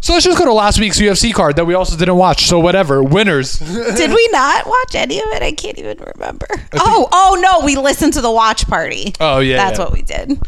So 0.00 0.12
let's 0.12 0.24
just 0.24 0.36
go 0.36 0.44
to 0.44 0.52
last 0.52 0.80
week's 0.80 1.00
UFC 1.00 1.32
card 1.32 1.54
that 1.56 1.64
we 1.64 1.74
also 1.74 1.96
didn't 1.96 2.16
watch. 2.16 2.46
So 2.46 2.58
whatever, 2.58 3.04
winners. 3.04 3.58
Did 3.58 4.10
we 4.10 4.28
not 4.32 4.66
watch 4.66 4.96
any 4.96 5.20
of 5.20 5.26
it? 5.28 5.42
I 5.42 5.52
can't 5.52 5.78
even 5.78 5.96
remember. 6.14 6.48
Oh, 6.72 7.08
oh 7.12 7.38
no, 7.40 7.64
we 7.64 7.76
listened 7.76 8.14
to 8.14 8.20
the 8.20 8.30
watch 8.30 8.66
party. 8.66 9.12
Oh, 9.20 9.38
yeah, 9.38 9.58
That's 9.58 9.78
yeah. 9.78 9.84
what 9.84 9.92
we 9.92 10.02
did. 10.02 10.40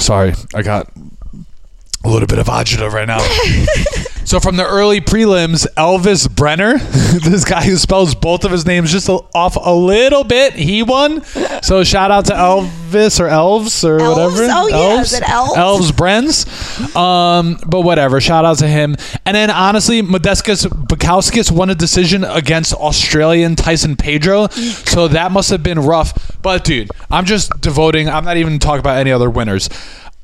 Sorry, 0.00 0.32
I 0.54 0.62
got 0.62 0.90
a 2.04 2.08
little 2.08 2.26
bit 2.26 2.38
of 2.38 2.46
agita 2.46 2.90
right 2.90 3.06
now. 3.06 3.18
so 4.24 4.40
from 4.40 4.56
the 4.56 4.66
early 4.66 5.00
prelims, 5.00 5.66
Elvis 5.76 6.28
Brenner, 6.34 6.78
this 6.78 7.44
guy 7.44 7.62
who 7.64 7.76
spells 7.76 8.14
both 8.14 8.44
of 8.44 8.50
his 8.50 8.66
names 8.66 8.90
just 8.90 9.08
off 9.08 9.56
a 9.60 9.74
little 9.74 10.24
bit, 10.24 10.54
he 10.54 10.82
won. 10.82 11.22
So 11.62 11.84
shout 11.84 12.10
out 12.10 12.26
to 12.26 12.32
Elvis 12.32 13.20
or 13.20 13.28
Elves 13.28 13.84
or 13.84 14.00
Elves? 14.00 14.40
whatever. 14.40 14.52
Oh, 14.52 14.68
yeah, 14.68 15.00
is 15.00 15.12
it 15.12 15.28
Elves? 15.28 15.56
Elves 15.56 15.92
Brens. 15.92 16.96
Um, 16.96 17.58
but 17.66 17.82
whatever. 17.82 18.20
Shout 18.20 18.44
out 18.44 18.58
to 18.58 18.68
him. 18.68 18.96
And 19.24 19.36
then 19.36 19.50
honestly, 19.50 20.02
Modestas 20.02 20.66
Bukauskas 20.66 21.52
won 21.52 21.70
a 21.70 21.74
decision 21.74 22.24
against 22.24 22.74
Australian 22.74 23.54
Tyson 23.54 23.96
Pedro. 23.96 24.48
So 24.48 25.06
that 25.08 25.30
must 25.30 25.50
have 25.50 25.62
been 25.62 25.78
rough. 25.78 26.36
But 26.42 26.64
dude, 26.64 26.90
I'm 27.10 27.26
just 27.26 27.60
devoting. 27.60 28.08
I'm 28.08 28.24
not 28.24 28.36
even 28.36 28.58
talking 28.58 28.80
about 28.80 28.98
any 28.98 29.12
other 29.12 29.30
winners. 29.30 29.68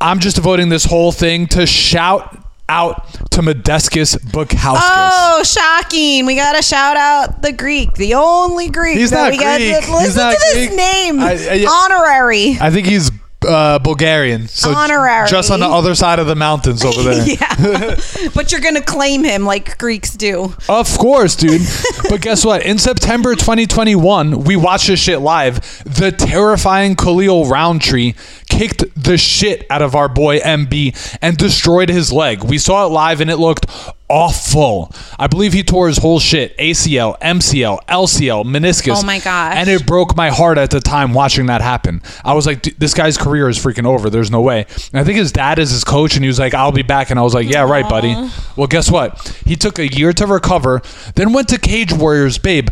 I'm 0.01 0.21
just 0.21 0.37
devoting 0.37 0.69
this 0.69 0.85
whole 0.85 1.11
thing 1.13 1.47
to 1.49 1.67
shout 1.67 2.37
out 2.69 3.13
to 3.33 3.41
Modestas 3.41 4.17
Bukauskas. 4.17 4.79
Oh, 4.81 5.43
shocking! 5.45 6.27
We 6.27 6.35
gotta 6.37 6.63
shout 6.63 6.97
out 6.97 7.43
the 7.43 7.53
Greek, 7.53 7.95
the 7.95 8.15
only 8.15 8.69
Greek. 8.69 8.99
He's 8.99 9.11
that 9.11 9.23
not 9.23 9.31
we 9.33 9.39
got 9.39 9.59
Greek. 9.59 9.75
To, 9.75 9.81
He's 9.81 9.91
listen 9.91 10.17
not 10.23 10.33
to 10.35 10.39
this 10.55 10.77
name, 10.77 11.21
I- 11.21 11.65
I- 11.65 11.67
honorary. 11.69 12.59
I 12.61 12.71
think 12.71 12.87
he's 12.87 13.11
uh, 13.47 13.79
Bulgarian. 13.79 14.49
So 14.49 14.73
Honorary. 14.73 15.29
Just 15.29 15.51
on 15.51 15.61
the 15.61 15.67
other 15.67 15.95
side 15.95 16.19
of 16.19 16.27
the 16.27 16.35
mountains 16.35 16.85
over 16.85 17.03
there. 17.03 17.27
yeah, 17.29 17.97
but 18.35 18.51
you're 18.51 18.61
gonna 18.61 18.83
claim 18.83 19.25
him 19.25 19.45
like 19.45 19.79
Greeks 19.79 20.13
do. 20.13 20.55
Of 20.69 20.99
course, 20.99 21.37
dude. 21.37 21.63
but 22.09 22.21
guess 22.21 22.45
what? 22.45 22.65
In 22.65 22.79
September 22.79 23.35
2021, 23.35 24.45
we 24.45 24.57
watched 24.57 24.89
this 24.89 25.01
shit 25.01 25.21
live. 25.21 25.61
The 25.85 26.13
terrifying 26.13 26.97
Khalil 26.97 27.47
Rountree 27.47 28.15
kicked 28.49 28.85
the 29.01 29.19
shit 29.19 29.67
out 29.71 29.83
of 29.83 29.95
our 29.95 30.09
boy 30.09 30.41
MB 30.41 31.19
and 31.23 31.37
destroyed 31.37 31.89
his 31.89 32.13
leg. 32.13 32.43
We 32.43 32.59
saw 32.59 32.87
it 32.87 32.91
live 32.91 33.21
and 33.21 33.31
it 33.31 33.37
looked 33.37 33.67
awful. 34.09 34.93
I 35.19 35.27
believe 35.27 35.53
he 35.53 35.63
tore 35.63 35.89
his 35.89 35.99
whole 35.99 36.19
shit 36.19 36.57
ACL, 36.59 37.19
MCL, 37.21 37.85
LCL, 37.87 38.45
meniscus. 38.45 38.97
Oh 38.97 39.05
my 39.05 39.19
gosh. 39.19 39.55
And 39.57 39.69
it 39.69 39.87
broke 39.87 40.17
my 40.17 40.31
heart 40.31 40.59
at 40.59 40.71
the 40.71 40.81
time 40.81 41.13
watching 41.13 41.47
that 41.47 41.61
happen. 41.61 42.03
I 42.25 42.35
was 42.35 42.47
like, 42.47 42.63
"Dude, 42.63 42.79
this 42.79 42.95
guy's 42.95 43.17
career 43.19 43.49
is 43.49 43.59
freaking 43.59 43.87
over. 43.87 44.11
There's 44.11 44.31
no 44.31 44.41
way. 44.41 44.67
And 44.93 45.01
I 45.01 45.05
think 45.05 45.19
his 45.19 45.33
dad 45.33 45.59
is 45.59 45.71
his 45.71 45.85
coach, 45.85 46.15
and 46.17 46.25
he 46.25 46.29
was 46.29 46.39
like, 46.39 46.55
I'll 46.55 46.73
be 46.73 46.83
back. 46.83 47.11
And 47.11 47.19
I 47.19 47.23
was 47.23 47.35
like, 47.35 47.49
yeah, 47.49 47.63
right, 47.63 47.89
buddy. 47.89 48.15
Well, 48.57 48.67
guess 48.67 48.91
what? 48.91 49.41
He 49.45 49.57
took 49.57 49.79
a 49.79 49.87
year 49.87 50.13
to 50.15 50.27
recover, 50.27 50.83
then 51.15 51.33
went 51.33 51.49
to 51.49 51.59
Cage 51.59 51.93
Warriors, 51.93 52.39
babe. 52.39 52.69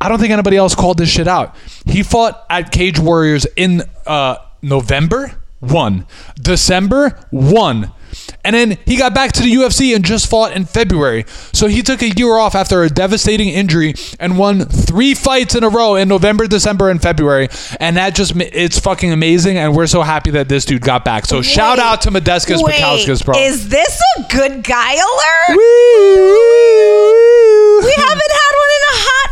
I 0.00 0.08
don't 0.08 0.18
think 0.18 0.32
anybody 0.32 0.56
else 0.56 0.74
called 0.74 0.98
this 0.98 1.08
shit 1.08 1.28
out. 1.28 1.56
He 1.86 2.02
fought 2.02 2.44
at 2.50 2.72
Cage 2.72 2.98
Warriors 2.98 3.46
in 3.56 3.82
uh, 4.06 4.36
November, 4.60 5.32
one. 5.60 6.06
December, 6.36 7.18
won. 7.30 7.90
And 8.44 8.54
then 8.54 8.78
he 8.84 8.96
got 8.96 9.14
back 9.14 9.32
to 9.32 9.42
the 9.42 9.52
UFC 9.52 9.94
and 9.94 10.04
just 10.04 10.28
fought 10.28 10.52
in 10.52 10.64
February. 10.64 11.24
So 11.52 11.66
he 11.66 11.82
took 11.82 12.02
a 12.02 12.10
year 12.10 12.36
off 12.36 12.54
after 12.54 12.82
a 12.82 12.90
devastating 12.90 13.48
injury 13.48 13.94
and 14.20 14.38
won 14.38 14.64
three 14.66 15.14
fights 15.14 15.54
in 15.54 15.64
a 15.64 15.68
row 15.68 15.94
in 15.96 16.08
November, 16.08 16.46
December, 16.46 16.90
and 16.90 17.00
February. 17.00 17.48
And 17.80 17.96
that 17.96 18.14
just, 18.14 18.36
it's 18.36 18.78
fucking 18.78 19.12
amazing. 19.12 19.56
And 19.56 19.74
we're 19.74 19.86
so 19.86 20.02
happy 20.02 20.30
that 20.32 20.48
this 20.48 20.64
dude 20.64 20.82
got 20.82 21.04
back. 21.04 21.26
So 21.26 21.42
shout 21.42 21.78
out 21.78 22.02
to 22.02 22.10
Modestas 22.10 22.62
Wait, 22.62 23.24
bro. 23.24 23.38
is 23.38 23.68
this 23.68 24.00
a 24.18 24.22
good 24.30 24.62
guy 24.62 24.94
alert? 24.94 25.56
We 27.84 27.92
haven't 27.96 28.32
had 28.32 28.52
one 28.56 28.70
in 28.76 28.82
a 28.88 28.96
hot 29.06 29.30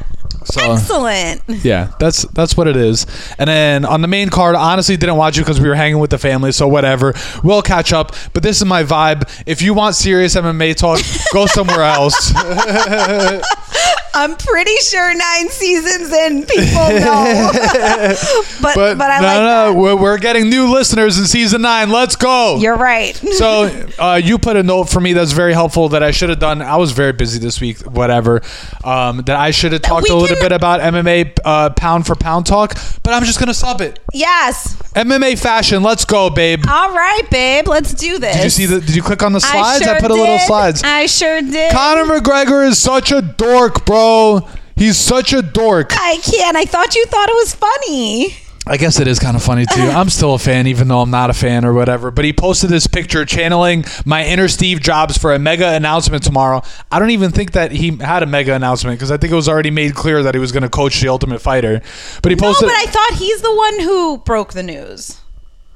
min. 0.00 0.11
So- 0.46 0.72
Excellent. 0.72 1.42
Yeah, 1.64 1.92
that's 1.98 2.22
that's 2.32 2.56
what 2.56 2.68
it 2.68 2.76
is. 2.76 3.06
And 3.38 3.48
then 3.48 3.84
on 3.84 4.00
the 4.02 4.08
main 4.08 4.28
card, 4.28 4.54
honestly 4.54 4.96
didn't 4.96 5.16
watch 5.16 5.36
it 5.38 5.42
because 5.42 5.60
we 5.60 5.68
were 5.68 5.74
hanging 5.74 5.98
with 5.98 6.10
the 6.10 6.18
family, 6.18 6.52
so 6.52 6.66
whatever. 6.68 7.14
We'll 7.42 7.62
catch 7.62 7.92
up. 7.92 8.14
But 8.32 8.42
this 8.42 8.58
is 8.58 8.64
my 8.64 8.84
vibe. 8.84 9.28
If 9.46 9.62
you 9.62 9.74
want 9.74 9.94
serious 9.94 10.34
MMA 10.36 10.74
talk, 10.76 11.00
go 11.32 11.46
somewhere 11.46 11.82
else. 11.82 12.32
I'm 14.14 14.36
pretty 14.36 14.76
sure 14.82 15.14
nine 15.14 15.48
seasons 15.48 16.12
in, 16.12 16.44
people 16.44 16.74
know. 16.74 17.50
but, 18.60 18.74
But, 18.74 18.98
but 18.98 19.10
I 19.10 19.20
no, 19.20 19.26
like 19.26 19.74
no, 19.74 19.80
we're, 19.80 19.96
we're 19.96 20.18
getting 20.18 20.50
new 20.50 20.70
listeners 20.72 21.18
in 21.18 21.24
season 21.24 21.62
nine. 21.62 21.88
Let's 21.90 22.14
go. 22.16 22.58
You're 22.58 22.76
right. 22.76 23.16
so 23.32 23.64
uh, 23.98 24.20
you 24.22 24.38
put 24.38 24.56
a 24.56 24.62
note 24.62 24.90
for 24.90 25.00
me 25.00 25.14
that's 25.14 25.32
very 25.32 25.54
helpful 25.54 25.88
that 25.90 26.02
I 26.02 26.10
should 26.10 26.28
have 26.28 26.38
done. 26.38 26.60
I 26.60 26.76
was 26.76 26.92
very 26.92 27.12
busy 27.12 27.38
this 27.38 27.60
week, 27.60 27.78
whatever. 27.80 28.42
Um, 28.84 29.18
that 29.22 29.36
I 29.36 29.50
should 29.50 29.72
have 29.72 29.82
talked 29.82 30.08
We 30.08 30.14
a 30.14 30.18
little 30.18 30.36
can- 30.36 30.44
bit 30.44 30.52
about 30.52 30.80
MMA 30.80 31.38
uh, 31.44 31.70
pound 31.70 32.06
for 32.06 32.14
pound 32.14 32.44
talk, 32.46 32.74
but 33.02 33.14
I'm 33.14 33.24
just 33.24 33.38
gonna 33.40 33.54
sub 33.54 33.80
it. 33.80 33.98
yes. 34.12 34.76
MMA 34.92 35.38
fashion. 35.38 35.82
Let's 35.82 36.04
go, 36.04 36.28
babe. 36.28 36.64
All 36.68 36.92
right, 36.92 37.22
babe. 37.30 37.66
Let's 37.66 37.94
do 37.94 38.18
this. 38.18 38.36
Did 38.36 38.44
you 38.44 38.50
see 38.50 38.66
the? 38.66 38.78
Did 38.78 38.94
you 38.94 39.02
click 39.02 39.22
on 39.22 39.32
the 39.32 39.40
slides? 39.40 39.80
I, 39.80 39.84
sure 39.92 40.00
put 40.00 40.10
a 40.10 40.14
little 40.14 40.36
did. 40.36 40.46
slides. 40.46 40.82
I 40.84 41.06
sure 41.06 41.40
did. 41.40 41.72
Conor 41.72 42.04
McGregor 42.04 42.66
is 42.68 42.78
such 42.78 43.10
a 43.10 43.22
dork, 43.22 43.71
bro. 43.84 44.48
He's 44.76 44.96
such 44.96 45.32
a 45.32 45.42
dork. 45.42 45.90
I 45.92 46.18
can't. 46.22 46.56
I 46.56 46.64
thought 46.64 46.94
you 46.94 47.04
thought 47.06 47.28
it 47.28 47.34
was 47.34 47.54
funny. 47.54 48.34
I 48.64 48.76
guess 48.76 49.00
it 49.00 49.08
is 49.08 49.18
kind 49.18 49.36
of 49.36 49.42
funny 49.42 49.66
too. 49.66 49.80
I'm 49.82 50.08
still 50.08 50.34
a 50.34 50.38
fan, 50.38 50.68
even 50.68 50.86
though 50.88 51.00
I'm 51.00 51.10
not 51.10 51.30
a 51.30 51.34
fan 51.34 51.64
or 51.64 51.72
whatever. 51.72 52.10
But 52.12 52.24
he 52.24 52.32
posted 52.32 52.70
this 52.70 52.86
picture 52.86 53.24
channeling 53.24 53.84
my 54.06 54.24
inner 54.24 54.46
Steve 54.48 54.80
Jobs 54.80 55.18
for 55.18 55.34
a 55.34 55.38
mega 55.38 55.68
announcement 55.74 56.22
tomorrow. 56.22 56.62
I 56.90 56.98
don't 57.00 57.10
even 57.10 57.32
think 57.32 57.52
that 57.52 57.72
he 57.72 57.96
had 57.96 58.22
a 58.22 58.26
mega 58.26 58.54
announcement 58.54 58.98
because 58.98 59.10
I 59.10 59.16
think 59.16 59.32
it 59.32 59.36
was 59.36 59.48
already 59.48 59.72
made 59.72 59.94
clear 59.94 60.22
that 60.22 60.34
he 60.34 60.38
was 60.40 60.52
going 60.52 60.62
to 60.62 60.68
coach 60.70 61.00
the 61.00 61.08
Ultimate 61.08 61.40
Fighter. 61.40 61.82
But 62.22 62.30
he 62.30 62.36
No, 62.36 62.42
posted. 62.48 62.68
but 62.68 62.76
I 62.76 62.86
thought 62.86 63.18
he's 63.18 63.42
the 63.42 63.54
one 63.54 63.80
who 63.80 64.18
broke 64.18 64.52
the 64.52 64.62
news. 64.62 65.18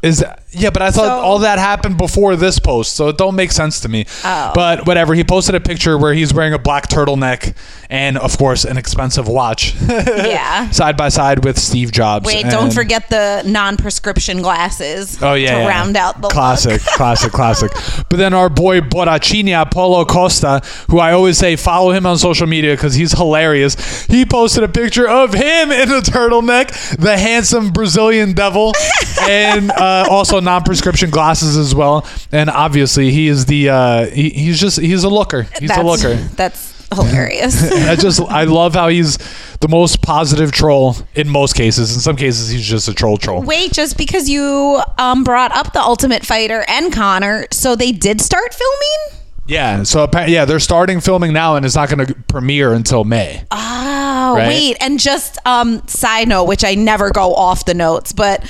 Is 0.02 0.24
yeah, 0.56 0.70
but 0.70 0.82
I 0.82 0.90
thought 0.90 1.06
So- 1.06 1.20
all 1.20 1.38
that 1.40 1.58
happened 1.58 1.96
before 1.98 2.36
this 2.36 2.58
post, 2.58 2.94
so 2.94 3.08
it 3.08 3.18
don't 3.18 3.34
make 3.36 3.52
sense 3.52 3.80
to 3.80 3.88
me. 3.88 4.06
Oh. 4.24 4.52
But 4.54 4.86
whatever. 4.86 5.14
He 5.14 5.24
posted 5.24 5.54
a 5.54 5.60
picture 5.60 5.96
where 5.98 6.14
he's 6.14 6.32
wearing 6.34 6.52
a 6.52 6.58
black 6.58 6.88
turtleneck 6.88 7.54
and, 7.90 8.18
of 8.18 8.36
course, 8.38 8.64
an 8.64 8.76
expensive 8.76 9.28
watch. 9.28 9.74
Yeah. 10.16 10.70
side 10.70 10.96
by 10.96 11.08
side 11.08 11.44
with 11.44 11.58
Steve 11.58 11.92
Jobs. 11.92 12.26
Wait, 12.26 12.46
don't 12.46 12.72
forget 12.72 13.08
the 13.10 13.42
non-prescription 13.46 14.42
glasses. 14.42 15.22
Oh 15.22 15.34
yeah, 15.34 15.52
to 15.54 15.58
yeah. 15.62 15.68
round 15.68 15.96
out 15.96 16.20
the 16.20 16.28
classic, 16.28 16.80
classic, 16.96 17.32
classic. 17.32 17.70
But 18.08 18.16
then 18.18 18.32
our 18.34 18.48
boy 18.48 18.80
Borrachinha 18.80 19.70
Paulo 19.70 20.04
Costa, 20.04 20.62
who 20.90 20.98
I 20.98 21.12
always 21.12 21.38
say 21.38 21.56
follow 21.56 21.92
him 21.92 22.06
on 22.06 22.18
social 22.18 22.46
media 22.46 22.72
because 22.74 22.94
he's 22.94 23.12
hilarious. 23.12 24.04
He 24.06 24.24
posted 24.24 24.64
a 24.64 24.68
picture 24.68 25.08
of 25.08 25.34
him 25.34 25.70
in 25.70 25.90
a 25.90 26.00
turtleneck, 26.00 26.96
the 26.98 27.16
handsome 27.18 27.70
Brazilian 27.70 28.32
devil, 28.32 28.72
and 29.28 29.70
uh, 29.72 30.06
also 30.10 30.40
non-prescription 30.46 31.10
glasses 31.10 31.58
as 31.58 31.74
well. 31.74 32.06
And 32.32 32.48
obviously, 32.48 33.10
he 33.10 33.28
is 33.28 33.44
the 33.44 33.68
uh, 33.68 34.06
he, 34.06 34.30
he's 34.30 34.58
just 34.58 34.80
he's 34.80 35.04
a 35.04 35.10
looker. 35.10 35.42
He's 35.60 35.68
that's, 35.68 35.80
a 35.80 35.82
looker. 35.82 36.14
That's 36.36 36.88
hilarious. 36.94 37.70
I 37.72 37.96
just 37.96 38.20
I 38.20 38.44
love 38.44 38.74
how 38.74 38.88
he's 38.88 39.18
the 39.60 39.68
most 39.68 40.02
positive 40.02 40.52
troll 40.52 40.96
in 41.14 41.28
most 41.28 41.54
cases. 41.54 41.94
In 41.94 42.00
some 42.00 42.16
cases, 42.16 42.48
he's 42.48 42.66
just 42.66 42.88
a 42.88 42.94
troll 42.94 43.18
troll. 43.18 43.42
Wait, 43.42 43.72
just 43.72 43.98
because 43.98 44.28
you 44.28 44.80
um, 44.98 45.24
brought 45.24 45.52
up 45.52 45.72
the 45.72 45.80
Ultimate 45.80 46.24
Fighter 46.24 46.64
and 46.68 46.92
Conor, 46.92 47.46
so 47.50 47.76
they 47.76 47.92
did 47.92 48.20
start 48.20 48.54
filming? 48.54 49.15
Yeah. 49.46 49.82
So 49.84 50.08
yeah, 50.26 50.44
they're 50.44 50.58
starting 50.60 51.00
filming 51.00 51.32
now, 51.32 51.56
and 51.56 51.64
it's 51.64 51.76
not 51.76 51.88
going 51.88 52.06
to 52.06 52.14
premiere 52.28 52.72
until 52.72 53.04
May. 53.04 53.44
Oh, 53.50 54.34
Right. 54.36 54.48
wait. 54.48 54.76
And 54.80 54.98
just 54.98 55.38
um 55.46 55.86
side 55.86 56.28
note, 56.28 56.44
which 56.44 56.64
I 56.64 56.74
never 56.74 57.10
go 57.10 57.32
off 57.34 57.64
the 57.64 57.74
notes, 57.74 58.12
but 58.12 58.44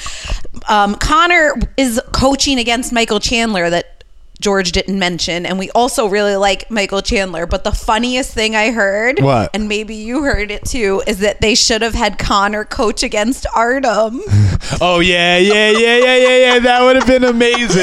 um 0.69 0.95
Conor 0.97 1.55
is 1.77 2.01
coaching 2.13 2.59
against 2.59 2.93
Michael 2.93 3.21
Chandler 3.21 3.69
that 3.71 3.96
George 4.41 4.73
didn't 4.73 4.99
mention, 4.99 5.47
and 5.47 5.59
we 5.59 5.71
also 5.71 6.07
really 6.09 6.37
like 6.37 6.71
Michael 6.71 7.01
Chandler. 7.03 7.47
But 7.47 7.65
the 7.65 7.73
funniest 7.73 8.33
thing 8.35 8.55
I 8.55 8.71
heard, 8.71 9.21
What? 9.21 9.51
and 9.55 9.69
maybe 9.69 9.95
you 9.95 10.23
heard 10.23 10.51
it 10.51 10.65
too, 10.65 11.03
is 11.07 11.19
that 11.21 11.41
they 11.41 11.55
should 11.55 11.83
have 11.83 11.95
had 11.95 12.19
Conor 12.19 12.65
coach 12.65 13.03
against 13.03 13.47
Artem. 13.55 14.21
Oh 14.81 14.99
yeah, 14.99 15.37
yeah, 15.39 15.71
yeah, 15.71 15.97
yeah, 15.99 16.17
yeah, 16.17 16.37
yeah. 16.55 16.59
That 16.59 16.83
would 16.83 16.97
have 16.97 17.07
been 17.07 17.23
amazing. 17.23 17.77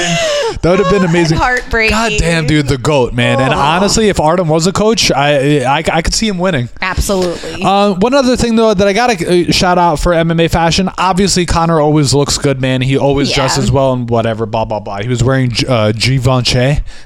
That 0.62 0.66
would 0.66 0.80
have 0.80 0.92
been 0.92 1.06
amazing. 1.06 1.38
Heartbreaking. 1.44 1.92
God 1.92 2.12
damn, 2.18 2.46
dude, 2.46 2.68
the 2.68 2.78
goat, 2.78 3.14
man. 3.14 3.40
And 3.40 3.54
Oh. 3.54 3.58
honestly, 3.58 4.10
if 4.10 4.20
Artem 4.20 4.50
was 4.50 4.68
a 4.68 4.74
coach, 4.74 5.10
I 5.12 5.64
I, 5.64 5.78
I 5.92 6.02
could 6.02 6.14
see 6.14 6.28
him 6.28 6.40
winning. 6.40 6.68
Absolutely. 6.82 7.64
Uh, 7.64 7.94
one 7.94 8.14
other 8.14 8.36
thing 8.36 8.56
though 8.58 8.74
that 8.74 8.86
I 8.88 8.92
gotta 8.92 9.48
uh, 9.48 9.52
shout 9.52 9.78
out 9.78 9.98
for 10.00 10.12
MMA 10.12 10.52
fashion. 10.52 10.90
Obviously, 10.98 11.46
Conor 11.46 11.80
always 11.80 12.14
looks 12.14 12.38
good, 12.38 12.60
man. 12.60 12.82
He 12.82 12.98
always 12.98 13.30
Yeah. 13.30 13.36
dresses 13.36 13.72
well 13.72 13.94
and 13.94 14.10
whatever. 14.10 14.46
Blah 14.46 14.66
blah 14.66 14.80
blah. 14.82 15.02
He 15.02 15.08
was 15.08 15.24
wearing 15.24 15.52
uh, 15.68 15.94
Givenchy. 15.94 16.43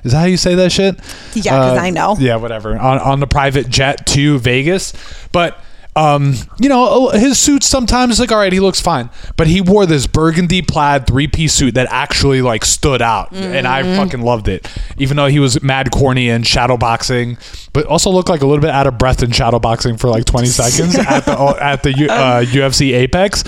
Is 0.04 0.12
that 0.12 0.20
how 0.20 0.26
you 0.26 0.38
say 0.38 0.56
that 0.56 0.72
shit? 0.72 1.00
Yeah, 1.34 1.52
'cause 1.58 1.78
Uh, 1.78 1.82
I 1.82 1.90
know. 1.90 2.16
Yeah, 2.20 2.36
whatever. 2.38 2.78
On 2.78 3.00
on 3.00 3.20
the 3.20 3.28
private 3.28 3.70
jet 3.70 4.06
to 4.08 4.40
Vegas, 4.40 4.94
but. 5.32 5.60
Um, 5.98 6.36
you 6.60 6.70
know, 6.70 7.10
his 7.10 7.40
suits 7.40 7.66
sometimes 7.68 8.20
like 8.20 8.32
all 8.32 8.38
right, 8.38 8.54
he 8.54 8.60
looks 8.60 8.80
fine, 8.80 9.10
but 9.36 9.48
he 9.48 9.62
wore 9.62 9.86
this 9.86 10.06
burgundy 10.06 10.62
plaid 10.62 11.08
three 11.08 11.28
piece 11.28 11.54
suit 11.54 11.74
that 11.74 11.88
actually 11.90 12.42
like 12.42 12.64
stood 12.64 13.02
out, 13.02 13.32
and 13.34 13.68
I 13.68 13.82
Mm-hmm. 13.82 13.96
fucking 13.96 14.22
loved 14.22 14.48
it. 14.48 14.68
Even 14.98 15.18
though 15.18 15.28
he 15.28 15.40
was 15.40 15.62
mad 15.64 15.92
corny 15.92 16.30
and 16.30 16.46
shadow 16.46 16.78
boxing, 16.78 17.38
but 17.74 17.86
also 17.88 18.10
looked 18.10 18.30
like 18.30 18.42
a 18.42 18.46
little 18.48 18.62
bit 18.62 18.70
out 18.72 18.86
of 18.88 18.98
breath 18.98 19.24
in 19.24 19.32
shadow 19.32 19.60
boxing 19.60 19.98
for 19.98 20.08
like 20.10 20.26
twenty 20.26 20.48
seconds 20.62 20.96
at 20.98 21.26
the 21.26 21.32
at 21.62 21.84
the 21.84 21.94
U- 21.94 22.08
uh, 22.10 22.44
UFC 22.44 22.94
Apex. 22.94 23.44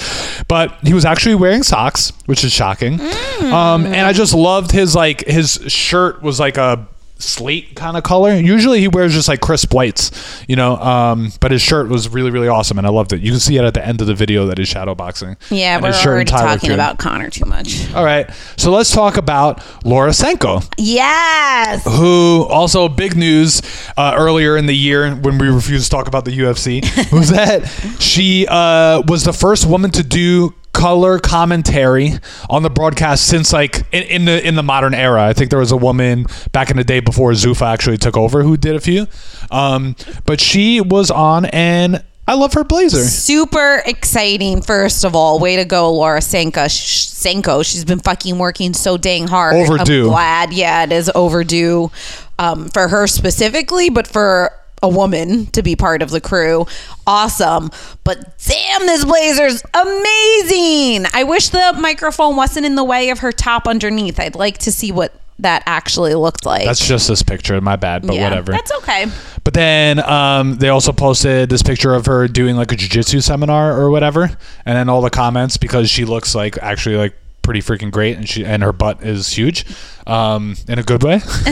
But 0.48 0.74
he 0.82 0.94
was 0.94 1.06
actually 1.06 1.36
wearing 1.36 1.62
socks, 1.64 2.12
which 2.26 2.44
is 2.44 2.52
shocking. 2.52 3.00
Um, 3.42 3.86
and 3.86 3.98
I 4.08 4.14
just 4.14 4.34
loved 4.34 4.72
his 4.72 4.96
like 4.96 5.26
his 5.26 5.60
shirt 5.68 6.22
was 6.24 6.40
like 6.40 6.58
a 6.58 6.88
slate 7.20 7.76
kind 7.76 7.96
of 7.98 8.04
color. 8.04 8.34
Usually 8.34 8.80
he 8.80 8.88
wears 8.88 9.14
just 9.14 9.28
like 9.28 9.42
crisp 9.42 9.74
whites, 9.74 10.12
you 10.48 10.56
know. 10.56 10.78
Um, 10.78 11.32
but 11.40 11.52
his 11.52 11.62
shirt 11.62 11.90
was 11.90 12.10
really 12.10 12.32
really 12.32 12.48
awesome, 12.48 12.78
and 12.78 12.88
I 12.88 12.90
loved 12.90 13.14
it. 13.14 13.22
You 13.22 13.32
can 13.32 13.40
see 13.40 13.58
it 13.58 13.64
at 13.64 13.74
the 13.74 13.86
end 13.86 14.02
of 14.02 14.08
the 14.08 14.16
video 14.16 14.46
that 14.48 14.58
is 14.60 14.68
shadow 14.68 14.96
boxing. 14.96 15.38
yeah, 15.50 15.76
And 15.76 15.84
we're 15.84 15.94
shirt 15.94 16.08
already 16.14 16.30
talking 16.32 16.72
about 16.72 16.98
Conor 16.98 17.30
too 17.30 17.46
much. 17.46 17.94
All 17.94 18.04
right, 18.04 18.30
so 18.58 18.72
let's 18.72 18.92
talk 18.92 19.18
about 19.18 19.64
Laura 19.86 20.14
Sanko 20.14 20.62
Yes. 20.78 21.84
who 21.86 22.46
also 22.50 22.88
big 22.90 23.16
news 23.16 23.62
uh, 23.98 24.14
earlier 24.18 24.58
in 24.58 24.66
the 24.66 24.76
year 24.76 25.14
when 25.16 25.38
we 25.38 25.48
refused 25.50 25.86
to 25.86 25.90
talk 25.92 26.08
about 26.08 26.26
the 26.26 26.32
UFC 26.40 26.82
was 27.12 27.30
that 27.30 27.66
she 28.02 28.46
uh, 28.48 29.02
was 29.08 29.24
the 29.24 29.34
first 29.34 29.66
woman 29.66 29.92
to 29.92 30.04
do 30.04 30.54
color 30.74 31.20
commentary 31.20 32.14
on 32.50 32.64
the 32.64 32.70
broadcast 32.70 33.28
since 33.28 33.52
like 33.52 33.80
in, 33.92 34.04
in 34.04 34.26
the 34.26 34.48
in 34.48 34.56
the 34.56 34.64
modern 34.64 34.94
era. 34.94 35.24
I 35.24 35.34
think 35.34 35.50
there 35.50 35.60
was 35.60 35.72
a 35.72 35.78
woman 35.78 36.26
back 36.52 36.70
in 36.70 36.78
the 36.78 36.84
day 36.84 37.00
before 37.00 37.32
Zuffa 37.32 37.66
actually 37.66 37.98
took 37.98 38.18
over 38.18 38.44
who 38.44 38.58
did 38.58 38.76
a 38.76 38.80
few, 38.80 39.08
um, 39.52 39.96
but 40.26 40.40
she 40.40 40.82
was 40.82 41.12
on 41.12 41.46
and. 41.46 42.04
I 42.28 42.36
love 42.36 42.54
her 42.54 42.64
blazer. 42.64 43.02
Super 43.02 43.82
exciting, 43.88 44.62
first 44.62 45.04
of 45.04 45.16
all. 45.16 45.40
Way 45.40 45.56
to 45.56 45.66
go, 45.66 45.92
Laura 45.92 46.22
Sanko. 46.22 46.68
Sanko. 46.68 47.64
She's 47.64 47.84
been 47.84 47.98
fucking 47.98 48.38
working 48.38 48.76
so 48.76 48.98
dang 48.98 49.26
hard. 49.26 49.56
Overdue. 49.56 50.04
I'm 50.04 50.10
glad. 50.10 50.54
Yeah, 50.54 50.84
it 50.84 50.92
is 50.92 51.12
overdue 51.16 51.90
um, 52.38 52.70
for 52.70 52.88
her 52.88 53.08
specifically, 53.08 53.90
but 53.90 54.06
for 54.06 54.54
a 54.82 54.90
woman 54.90 55.48
to 55.48 55.62
be 55.62 55.76
part 55.76 56.02
of 56.02 56.10
the 56.10 56.22
crew. 56.22 56.66
Awesome. 57.06 57.72
But 58.04 58.38
damn, 58.40 58.86
this 58.86 59.06
blazer's 59.06 59.64
amazing. 59.74 61.06
I 61.14 61.24
wish 61.26 61.50
the 61.50 61.76
microphone 61.80 62.36
wasn't 62.36 62.66
in 62.66 62.76
the 62.76 62.84
way 62.84 63.10
of 63.10 63.20
her 63.20 63.32
top 63.32 63.68
underneath. 63.68 64.20
I'd 64.20 64.36
like 64.36 64.58
to 64.60 64.72
see 64.72 64.92
what 64.92 65.14
that 65.40 65.64
actually 65.66 66.16
looked 66.16 66.46
like. 66.46 66.66
That's 66.66 66.86
just 66.86 67.08
this 67.08 67.24
picture. 67.24 67.60
My 67.62 67.76
bad, 67.76 68.06
but 68.06 68.16
yeah, 68.16 68.24
whatever. 68.24 68.52
That's 68.52 68.72
okay. 68.80 69.06
But 69.44 69.54
then 69.54 70.00
um, 70.00 70.56
they 70.56 70.70
also 70.70 70.92
posted 70.92 71.50
this 71.50 71.64
picture 71.64 71.94
of 71.94 72.06
her 72.06 72.28
doing 72.28 72.56
like 72.56 72.72
a 72.72 72.76
jujitsu 72.76 73.24
seminar 73.24 73.80
or 73.80 73.90
whatever, 73.90 74.24
and 74.66 74.78
then 74.78 74.90
all 74.90 75.02
the 75.02 75.10
comments 75.10 75.58
because 75.58 75.90
she 75.90 76.06
looks 76.06 76.36
like 76.36 76.58
actually 76.58 76.98
like 76.98 77.16
pretty 77.50 77.62
freaking 77.62 77.90
great, 77.90 78.16
and 78.16 78.30
she 78.30 78.46
and 78.46 78.62
her 78.62 78.72
butt 78.72 79.02
is 79.02 79.28
huge, 79.30 79.66
um, 80.06 80.56
in 80.68 80.78
a 80.78 80.84
good 80.84 81.02
way. 81.02 81.18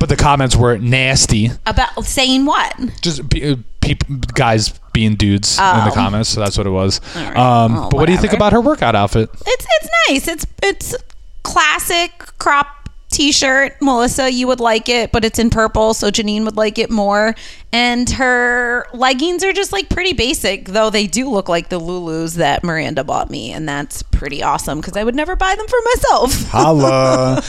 but 0.00 0.08
the 0.08 0.16
comments 0.18 0.56
were 0.56 0.78
nasty, 0.78 1.50
About 1.66 2.06
saying 2.06 2.46
what? 2.46 2.74
just 3.02 3.28
pe- 3.28 3.56
peop 3.82 4.02
guys 4.32 4.72
being 4.94 5.16
dudes 5.16 5.58
in 5.58 5.64
the 5.64 5.90
Oh. 5.90 5.94
comments. 5.94 6.30
So 6.30 6.40
that's 6.40 6.56
what 6.56 6.66
it 6.66 6.70
was. 6.70 7.02
right. 7.14 7.36
Um, 7.36 7.74
Well, 7.74 7.90
but 7.90 7.96
what 7.98 8.06
do 8.06 8.12
you 8.12 8.18
think 8.18 8.32
whatever. 8.32 8.36
about 8.36 8.52
her 8.54 8.60
workout 8.62 8.94
outfit? 8.94 9.28
It's 9.46 9.66
it's 9.82 9.88
nice. 10.08 10.26
It's 10.28 10.46
it's 10.62 10.94
classic 11.42 12.12
crop 12.38 12.79
t-shirt. 13.10 13.76
Melissa, 13.82 14.30
you 14.30 14.46
would 14.46 14.60
like 14.60 14.88
it, 14.88 15.12
but 15.12 15.24
it's 15.24 15.38
in 15.38 15.50
purple, 15.50 15.92
so 15.94 16.10
Janine 16.10 16.44
would 16.44 16.56
like 16.56 16.78
it 16.78 16.90
more. 16.90 17.34
And 17.72 18.08
her 18.10 18.86
leggings 18.92 19.44
are 19.44 19.52
just 19.52 19.72
like 19.72 19.88
pretty 19.88 20.12
basic, 20.12 20.66
though 20.66 20.90
they 20.90 21.06
do 21.06 21.28
look 21.30 21.48
like 21.48 21.68
the 21.68 21.78
Lulus 21.80 22.36
that 22.36 22.64
Miranda 22.64 23.04
bought 23.04 23.30
me, 23.30 23.52
and 23.52 23.68
that's 23.68 24.02
pretty 24.02 24.42
awesome 24.42 24.80
because 24.80 24.96
I 24.96 25.04
would 25.04 25.14
never 25.14 25.36
buy 25.36 25.54
them 25.54 25.66
for 25.68 25.78
myself. 25.94 26.42
Holla! 26.50 27.42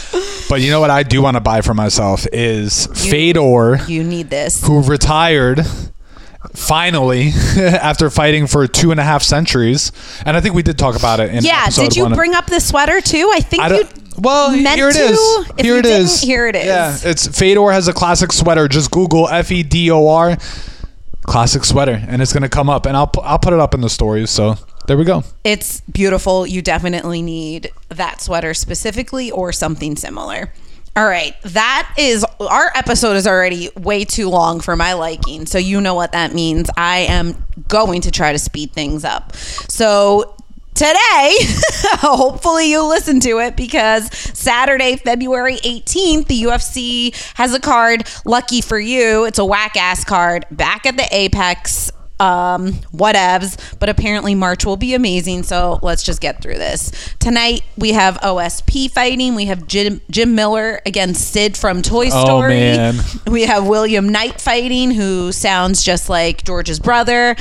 but 0.49 0.61
you 0.61 0.69
know 0.71 0.79
what 0.81 0.89
I 0.91 1.03
do 1.03 1.21
want 1.21 1.35
to 1.37 1.41
buy 1.41 1.61
for 1.61 1.73
myself 1.73 2.27
is 2.33 2.87
Fedor. 2.87 3.79
you 3.87 4.03
need 4.03 4.29
this. 4.29 4.65
who 4.65 4.83
retired 4.83 5.61
finally 6.55 7.29
after 7.57 8.09
fighting 8.09 8.47
for 8.47 8.67
two 8.67 8.91
and 8.91 8.99
a 8.99 9.03
half 9.03 9.23
centuries. 9.23 9.91
And 10.25 10.35
I 10.35 10.41
think 10.41 10.55
we 10.55 10.63
did 10.63 10.77
talk 10.77 10.95
about 10.97 11.19
it. 11.19 11.29
In 11.33 11.43
Yeah, 11.43 11.69
did 11.69 11.95
you 11.95 12.03
one. 12.03 12.13
bring 12.13 12.33
up 12.33 12.47
the 12.47 12.59
sweater 12.59 12.99
too? 13.01 13.31
I 13.33 13.39
think 13.41 13.63
I 13.63 13.77
you 13.77 13.83
well, 14.17 14.51
meant 14.55 14.75
here 14.75 14.89
it 14.89 14.93
to. 14.93 14.99
is. 14.99 15.51
Here 15.59 15.77
it 15.77 15.85
is. 15.85 16.21
here 16.21 16.47
it 16.47 16.55
is. 16.55 16.65
Yeah, 16.65 16.97
it's 17.03 17.27
Fedor 17.27 17.71
has 17.71 17.87
a 17.87 17.93
classic 17.93 18.31
sweater. 18.31 18.67
Just 18.67 18.91
Google 18.91 19.27
F 19.29 19.51
E 19.51 19.63
D 19.63 19.89
O 19.91 20.07
R 20.07 20.37
classic 21.23 21.63
sweater, 21.63 22.03
and 22.07 22.21
it's 22.21 22.33
gonna 22.33 22.49
come 22.49 22.69
up. 22.69 22.85
And 22.85 22.97
I'll 22.97 23.11
I'll 23.23 23.39
put 23.39 23.53
it 23.53 23.59
up 23.59 23.73
in 23.73 23.81
the 23.81 23.89
stories. 23.89 24.29
So 24.29 24.55
there 24.87 24.97
we 24.97 25.05
go. 25.05 25.23
It's 25.43 25.81
beautiful. 25.81 26.45
You 26.45 26.61
definitely 26.61 27.21
need 27.21 27.71
that 27.89 28.21
sweater 28.21 28.53
specifically 28.53 29.31
or 29.31 29.51
something 29.51 29.95
similar. 29.95 30.51
All 30.93 31.07
right, 31.07 31.41
that 31.43 31.93
is 31.97 32.25
our 32.41 32.69
episode 32.75 33.15
is 33.15 33.25
already 33.25 33.69
way 33.77 34.03
too 34.03 34.27
long 34.27 34.59
for 34.59 34.75
my 34.75 34.91
liking. 34.93 35.45
So 35.45 35.57
you 35.57 35.79
know 35.79 35.93
what 35.93 36.11
that 36.11 36.33
means. 36.33 36.69
I 36.75 36.99
am 36.99 37.45
going 37.69 38.01
to 38.01 38.11
try 38.11 38.33
to 38.33 38.39
speed 38.39 38.73
things 38.73 39.05
up. 39.05 39.33
So 39.35 40.35
today, 40.73 41.35
hopefully 41.99 42.69
you 42.71 42.83
listen 42.87 43.19
to 43.21 43.39
it 43.39 43.55
because 43.55 44.09
Saturday, 44.37 44.95
February 44.95 45.57
18th, 45.57 46.27
the 46.27 46.43
UFC 46.43 47.33
has 47.35 47.53
a 47.53 47.59
card 47.59 48.07
lucky 48.25 48.61
for 48.61 48.79
you. 48.79 49.25
It's 49.25 49.39
a 49.39 49.45
whack 49.45 49.75
ass 49.77 50.03
card 50.03 50.45
back 50.51 50.85
at 50.85 50.97
the 50.97 51.07
Apex 51.11 51.91
um 52.19 52.73
whatevs 52.93 53.75
but 53.79 53.89
apparently 53.89 54.35
march 54.35 54.63
will 54.63 54.77
be 54.77 54.93
amazing 54.93 55.41
so 55.41 55.79
let's 55.81 56.03
just 56.03 56.21
get 56.21 56.39
through 56.39 56.53
this 56.53 56.91
tonight 57.17 57.63
we 57.79 57.93
have 57.93 58.15
osp 58.19 58.91
fighting 58.91 59.33
we 59.33 59.45
have 59.45 59.65
jim, 59.65 59.99
jim 60.11 60.35
miller 60.35 60.79
against 60.85 61.31
sid 61.31 61.57
from 61.57 61.81
toy 61.81 62.09
Oh, 62.11 62.23
story 62.23 62.53
man. 62.53 62.99
we 63.25 63.47
have 63.47 63.65
william 63.67 64.07
knight 64.07 64.39
fighting 64.39 64.91
who 64.91 65.31
sounds 65.31 65.81
just 65.81 66.09
like 66.09 66.43
george's 66.43 66.79
brother 66.79 67.35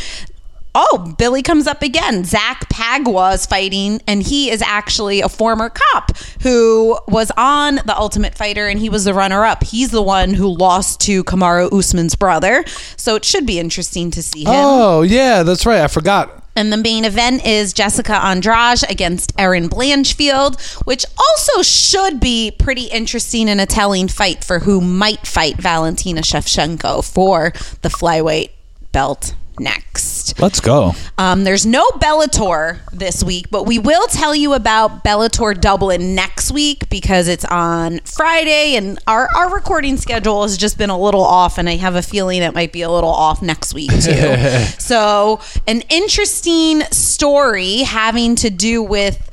Oh, 0.75 1.15
Billy 1.19 1.43
comes 1.43 1.67
up 1.67 1.83
again. 1.83 2.25
Zac 2.25 2.69
Pauga 2.69 3.35
is 3.35 3.47
fighting, 3.47 4.01
and 4.07 4.23
he 4.23 4.51
is 4.51 4.63
actually 4.63 5.21
a 5.21 5.29
former 5.29 5.71
cop 5.71 6.17
who 6.43 6.99
was 7.09 7.33
on 7.37 7.77
The 7.87 7.97
Ultimate 7.97 8.35
Fighter, 8.37 8.69
and 8.69 8.79
he 8.79 8.89
was 8.89 9.05
the 9.05 9.15
runner 9.15 9.45
up. 9.45 9.65
He's 9.65 9.91
the 9.91 10.03
one 10.03 10.35
who 10.35 10.47
lost 10.47 11.01
to 11.03 11.25
Kamaru 11.25 11.73
Usman's 11.73 12.15
brother. 12.15 12.65
So 12.97 13.17
it 13.17 13.25
should 13.25 13.47
be 13.47 13.59
interesting 13.59 14.11
to 14.13 14.23
see 14.23 14.43
him. 14.43 14.53
Oh 14.53 15.03
yeah, 15.03 15.43
that's 15.43 15.67
right. 15.67 15.81
I 15.81 15.89
forgot. 15.89 16.37
And 16.57 16.73
the 16.73 16.77
main 16.77 17.05
event 17.05 17.47
is 17.47 17.73
Jessica 17.73 18.15
Andrade 18.15 18.83
against 18.89 19.33
Erin 19.39 19.69
Blanchfield, 19.69 20.61
which 20.85 21.05
also 21.19 21.63
should 21.63 22.21
be 22.21 22.51
pretty 22.51 22.85
interesting 22.85 23.49
and 23.49 23.61
a 23.61 23.67
telling 23.67 24.09
fight 24.09 24.45
for 24.45 24.59
who 24.59 24.81
might 24.81 25.27
fight 25.27 25.57
Valentina 25.57 26.21
Shevchenko 26.21 27.05
for 27.05 27.53
the 27.83 27.89
flyweight 27.89 28.51
belt 28.93 29.35
next. 29.61 30.41
Let's 30.41 30.61
go. 30.61 30.93
Um, 31.19 31.45
there's 31.45 31.67
no 31.67 31.87
Bellator 31.91 32.79
this 32.93 33.23
week, 33.23 33.51
but 33.51 33.67
we 33.67 33.79
will 33.79 34.07
tell 34.09 34.35
you 34.35 34.55
about 34.55 35.05
Bellator 35.05 35.59
Dublin 35.59 36.15
next 36.15 36.51
week 36.51 36.89
because 36.89 37.29
it's 37.29 37.45
on 37.45 38.01
Friday, 38.01 38.77
and 38.77 38.99
our, 39.07 39.29
our 39.35 39.55
recording 39.55 39.97
schedule 39.97 40.43
has 40.43 40.57
just 40.57 40.79
been 40.79 40.91
a 40.91 40.99
little 40.99 41.25
off, 41.25 41.59
and 41.59 41.69
I 41.69 41.77
have 41.77 41.95
a 41.95 42.03
feeling 42.03 42.43
it 42.43 42.55
might 42.55 42.73
be 42.73 42.83
a 42.83 42.91
little 42.91 43.11
off 43.11 43.43
next 43.43 43.75
week 43.75 43.91
too. 43.91 44.37
so, 44.79 45.41
an 45.67 45.83
interesting 45.91 46.81
story 46.91 47.79
having 47.79 48.35
to 48.37 48.51
do 48.51 48.83
with 48.83 49.31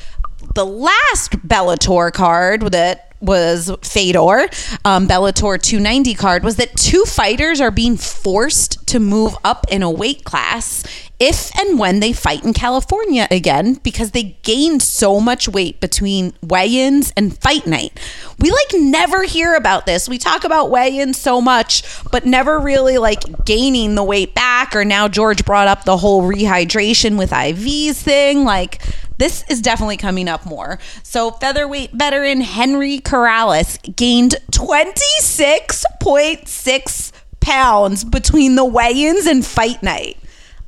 the 0.56 0.66
last 0.66 1.32
Bellator 1.48 2.12
card 2.12 2.62
that 2.72 3.07
was 3.20 3.72
Fedor, 3.82 4.50
um, 4.86 5.08
Bellator 5.08 5.62
290 5.62 6.14
card, 6.14 6.44
was 6.44 6.58
that 6.58 6.76
two 6.76 7.04
fighters 7.04 7.60
are 7.60 7.72
being 7.72 7.98
forced 7.98 8.86
to 8.88 9.00
move 9.00 9.36
up 9.44 9.66
in 9.70 9.84
a 9.84 9.90
weight 9.90 10.24
class 10.24 10.84
if 11.20 11.52
and 11.60 11.80
when 11.80 12.00
they 12.00 12.14
fight 12.14 12.44
in 12.44 12.54
California 12.54 13.28
again 13.32 13.74
because 13.76 14.12
they 14.12 14.38
gained 14.44 14.84
so 14.84 15.20
much 15.20 15.50
weight 15.50 15.80
between 15.80 16.34
weigh-ins 16.44 17.12
and 17.18 17.38
fight 17.40 17.66
night. 17.66 18.00
We 18.40 18.52
like 18.52 18.74
never 18.74 19.24
hear 19.24 19.56
about 19.56 19.88
this. 19.88 20.08
We 20.08 20.20
talk 20.20 20.44
about 20.44 20.70
weigh-ins 20.70 21.18
so 21.18 21.42
much, 21.42 21.84
but 22.12 22.26
never 22.26 22.60
really 22.60 23.00
like 23.00 23.46
gaining 23.46 23.96
the 23.96 24.04
weight 24.04 24.36
back 24.36 24.76
or 24.76 24.86
now 24.86 25.08
George 25.08 25.44
brought 25.44 25.68
up 25.68 25.86
the 25.86 25.98
whole 25.98 26.22
rehydration 26.22 27.18
with 27.18 27.32
IVs 27.32 27.96
thing 27.96 28.44
like 28.44 28.82
this 29.18 29.44
is 29.50 29.62
definitely 29.62 29.98
coming 29.98 30.28
up 30.28 30.46
more. 30.46 30.80
So, 31.04 31.32
featherweight 31.32 31.92
veteran 31.94 32.42
Henry 32.42 33.00
Corrales 33.00 33.80
gained 33.96 34.36
26.6 34.52 37.12
pounds 37.40 38.04
between 38.04 38.56
the 38.56 38.66
weigh 38.66 39.06
ins 39.08 39.26
and 39.26 39.46
fight 39.46 39.82
night. 39.84 40.18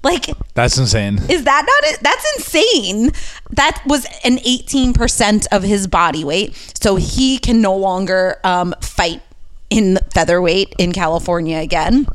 Like, 0.01 0.27
That's 0.53 0.77
insane. 0.77 1.17
is 1.29 1.43
that 1.43 1.65
not 1.65 1.83
it? 1.93 1.99
That's 2.01 2.25
insane. 2.38 3.12
That 3.51 3.81
was 3.85 4.05
an 4.23 4.38
18% 4.38 5.47
of 5.51 5.63
his 5.63 5.88
body 5.88 6.23
weight. 6.23 6.55
So, 6.81 6.95
he 6.95 7.38
can 7.38 7.62
no 7.62 7.75
longer 7.75 8.39
um, 8.43 8.73
fight 8.81 9.21
in 9.69 9.97
featherweight 10.13 10.73
in 10.77 10.93
California 10.93 11.57
again. 11.59 12.07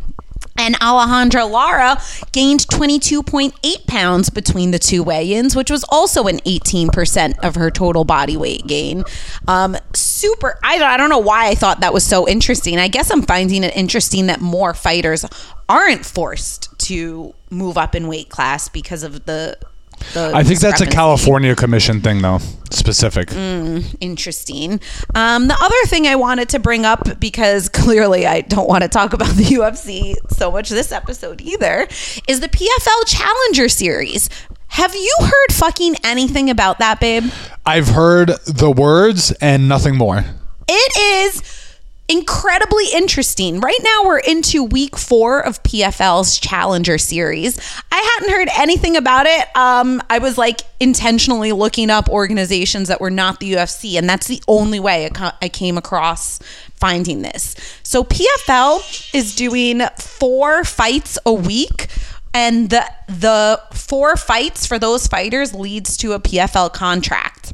And 0.57 0.79
Alejandra 0.81 1.51
Lara 1.51 2.01
gained 2.33 2.61
22.8 2.61 3.87
pounds 3.87 4.31
between 4.31 4.71
the 4.71 4.79
two 4.79 5.03
weigh 5.03 5.33
ins, 5.33 5.57
which 5.57 5.71
was 5.71 5.85
also 5.89 6.25
an 6.25 6.39
18% 6.41 7.39
of 7.41 7.57
her 7.57 7.71
total 7.71 8.05
body 8.05 8.37
weight 8.37 8.67
gain. 8.67 9.05
Um, 9.49 9.77
super. 9.95 10.59
I 10.63 10.83
I 10.83 10.97
don't 10.97 11.11
know 11.11 11.19
why 11.19 11.49
I 11.49 11.55
thought 11.55 11.81
that 11.81 11.93
was 11.93 12.05
so 12.05 12.29
interesting. 12.29 12.79
I 12.79 12.89
guess 12.89 13.11
I'm 13.11 13.23
finding 13.23 13.65
it 13.65 13.75
interesting 13.77 14.27
that 14.27 14.41
more 14.41 14.75
fighters 14.75 15.25
aren't 15.69 16.05
forced 16.05 16.77
to 16.87 17.35
move 17.51 17.77
up 17.79 17.95
in 17.95 18.07
weight 18.07 18.29
class 18.29 18.69
because 18.69 19.03
of 19.03 19.25
the. 19.25 19.57
I 20.17 20.43
think 20.43 20.61
that's 20.61 20.81
a. 20.81 20.87
California 20.87 21.55
Commission 21.57 22.01
thing, 22.01 22.23
though. 22.23 22.39
Specific. 22.71 23.33
interesting. 24.01 24.81
Um, 25.15 25.49
the 25.49 25.57
other 25.61 25.87
thing 25.87 26.07
I 26.07 26.17
wanted 26.17 26.49
to 26.51 26.59
bring 26.59 26.85
up 26.85 27.21
because 27.21 27.69
clearly 27.71 28.27
I 28.27 28.43
don't 28.43 28.69
want 28.69 28.83
to 28.83 28.89
talk 28.89 29.13
about 29.13 29.35
the 29.35 29.45
UFC 29.45 30.15
so 30.31 30.51
much 30.51 30.69
this 30.71 30.93
episode 30.93 31.41
either 31.41 31.87
is 32.29 32.41
the 32.41 32.49
PFL 32.49 33.07
Challenger 33.07 33.69
Series. 33.69 34.29
Have 34.69 34.95
you 34.95 35.15
heard 35.21 35.53
fucking 35.53 35.97
anything 36.03 36.51
about 36.51 36.79
that, 36.79 36.99
babe? 36.99 37.25
I've 37.65 37.89
heard 37.89 38.31
the 38.47 38.71
words 38.71 39.31
and 39.41 39.69
nothing 39.69 39.97
more. 39.97 40.25
It 40.67 41.33
is 41.33 41.43
incredibly 42.09 42.85
interesting. 42.93 43.61
Right 43.61 43.79
now, 43.83 44.03
we're 44.05 44.19
into 44.19 44.63
week 44.63 44.97
four 44.97 45.41
of 45.41 45.63
PFL's 45.63 46.39
Challenger 46.39 46.99
Series. 46.99 47.59
I 47.91 47.97
hadn't 48.15 48.35
heard 48.35 48.49
anything 48.59 48.97
about 48.97 49.27
it. 49.27 49.57
Um, 49.57 50.03
I 50.11 50.19
was 50.19 50.37
like 50.37 50.63
intentionally 50.81 51.53
looking 51.53 51.91
up 51.91 52.09
organizations 52.09 52.89
that 52.89 53.01
were 53.01 53.11
not 53.11 53.41
the 53.41 53.53
UFC, 53.55 53.97
and 53.97 54.09
that's 54.09 54.27
the 54.27 54.43
only 54.47 54.81
way 54.81 55.09
I 55.15 55.33
I 55.41 55.49
came 55.49 55.79
across 55.79 56.39
finding 56.75 57.23
this. 57.23 57.57
So, 57.83 58.05
PFL 58.05 59.15
is 59.15 59.35
doing 59.35 59.81
four 59.99 60.65
fights 60.65 61.19
a 61.25 61.33
week. 61.33 61.89
And 62.37 62.69
the 62.69 62.85
the 63.07 63.63
four 63.73 64.17
fights 64.17 64.67
for 64.67 64.77
those 64.77 65.07
fighters 65.07 65.55
leads 65.55 65.97
to 65.99 66.15
a 66.15 66.21
PFL 66.21 66.73
contract. 66.73 67.53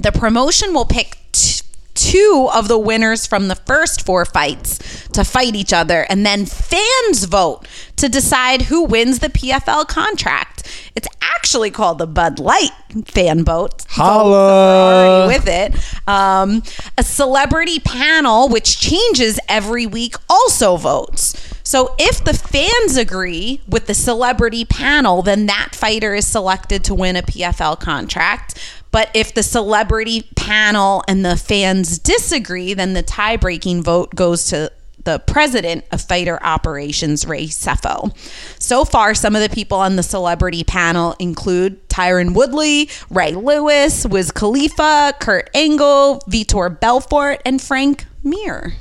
The 0.00 0.10
promotion 0.10 0.72
will 0.72 0.86
pick 0.86 1.18
t- 1.32 1.60
two 2.06 2.48
of 2.54 2.68
the 2.68 2.78
winners 2.78 3.26
from 3.26 3.48
the 3.48 3.56
first 3.56 4.06
four 4.06 4.24
fights 4.24 5.08
to 5.08 5.24
fight 5.24 5.56
each 5.56 5.72
other, 5.72 6.06
and 6.08 6.24
then 6.24 6.46
fans 6.46 7.24
vote 7.24 7.66
to 7.96 8.08
decide 8.08 8.62
who 8.62 8.84
wins 8.84 9.18
the 9.18 9.28
PFL 9.28 9.88
contract. 9.88 10.62
It's 10.94 11.08
actually 11.20 11.70
called 11.70 11.98
the 11.98 12.06
Bud 12.06 12.38
Light 12.38 12.70
fan 13.06 13.44
vote. 13.44 13.84
Holla. 13.88 15.26
with 15.26 15.48
it. 15.48 15.74
Um, 16.08 16.62
a 16.96 17.02
celebrity 17.02 17.80
panel, 17.80 18.48
which 18.48 18.78
changes 18.78 19.40
every 19.48 19.86
week, 19.86 20.14
also 20.30 20.76
votes. 20.76 21.34
So 21.66 21.96
if 21.98 22.22
the 22.22 22.32
fans 22.32 22.96
agree 22.96 23.60
with 23.66 23.88
the 23.88 23.92
celebrity 23.92 24.64
panel, 24.64 25.22
then 25.22 25.46
that 25.46 25.70
fighter 25.74 26.14
is 26.14 26.24
selected 26.24 26.84
to 26.84 26.94
win 26.94 27.16
a 27.16 27.22
PFL 27.22 27.80
contract. 27.80 28.56
But 28.92 29.10
if 29.14 29.34
the 29.34 29.42
celebrity 29.42 30.28
panel 30.36 31.02
and 31.08 31.24
the 31.24 31.36
fans 31.36 31.98
disagree, 31.98 32.72
then 32.72 32.92
the 32.92 33.02
tie 33.02 33.36
breaking 33.36 33.82
vote 33.82 34.14
goes 34.14 34.44
to 34.50 34.70
the 35.02 35.18
president 35.18 35.84
of 35.90 36.00
fighter 36.02 36.40
operations, 36.40 37.26
Ray 37.26 37.48
Sefo. 37.48 38.16
So 38.62 38.84
far, 38.84 39.12
some 39.16 39.34
of 39.34 39.42
the 39.42 39.52
people 39.52 39.78
on 39.78 39.96
the 39.96 40.04
celebrity 40.04 40.62
panel 40.62 41.16
include 41.18 41.88
Tyron 41.88 42.32
Woodley, 42.32 42.90
Ray 43.10 43.32
Lewis, 43.32 44.06
Wiz 44.06 44.30
Khalifa, 44.30 45.14
Kurt 45.18 45.50
Angle, 45.52 46.22
Vitor 46.28 46.78
Belfort, 46.78 47.42
and 47.44 47.60
Frank 47.60 48.06
Mir. 48.22 48.74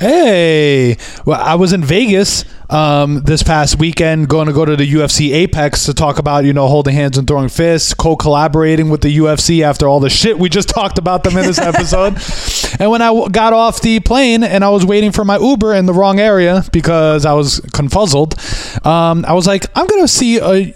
Hey, 0.00 0.96
well, 1.24 1.40
I 1.40 1.56
was 1.56 1.72
in 1.72 1.82
Vegas 1.82 2.44
um, 2.70 3.22
this 3.22 3.42
past 3.42 3.80
weekend, 3.80 4.28
going 4.28 4.46
to 4.46 4.52
go 4.52 4.64
to 4.64 4.76
the 4.76 4.88
UFC 4.88 5.32
Apex 5.32 5.86
to 5.86 5.94
talk 5.94 6.20
about 6.20 6.44
you 6.44 6.52
know 6.52 6.68
holding 6.68 6.94
hands 6.94 7.18
and 7.18 7.26
throwing 7.26 7.48
fists, 7.48 7.94
co-collaborating 7.94 8.90
with 8.90 9.00
the 9.00 9.18
UFC 9.18 9.62
after 9.62 9.88
all 9.88 9.98
the 9.98 10.08
shit 10.08 10.38
we 10.38 10.48
just 10.48 10.68
talked 10.78 10.98
about 10.98 11.24
them 11.24 11.36
in 11.36 11.44
this 11.44 11.58
episode. 11.58 12.12
and 12.80 12.92
when 12.92 13.02
I 13.02 13.08
w- 13.08 13.28
got 13.28 13.52
off 13.52 13.80
the 13.80 13.98
plane 13.98 14.44
and 14.44 14.64
I 14.64 14.68
was 14.68 14.86
waiting 14.86 15.10
for 15.10 15.24
my 15.24 15.36
Uber 15.36 15.74
in 15.74 15.86
the 15.86 15.92
wrong 15.92 16.20
area 16.20 16.62
because 16.72 17.24
I 17.26 17.32
was 17.32 17.58
confuzzled, 17.58 18.38
um, 18.86 19.24
I 19.24 19.32
was 19.32 19.48
like, 19.48 19.66
I'm 19.74 19.88
gonna 19.88 20.06
see 20.06 20.36
a 20.36 20.74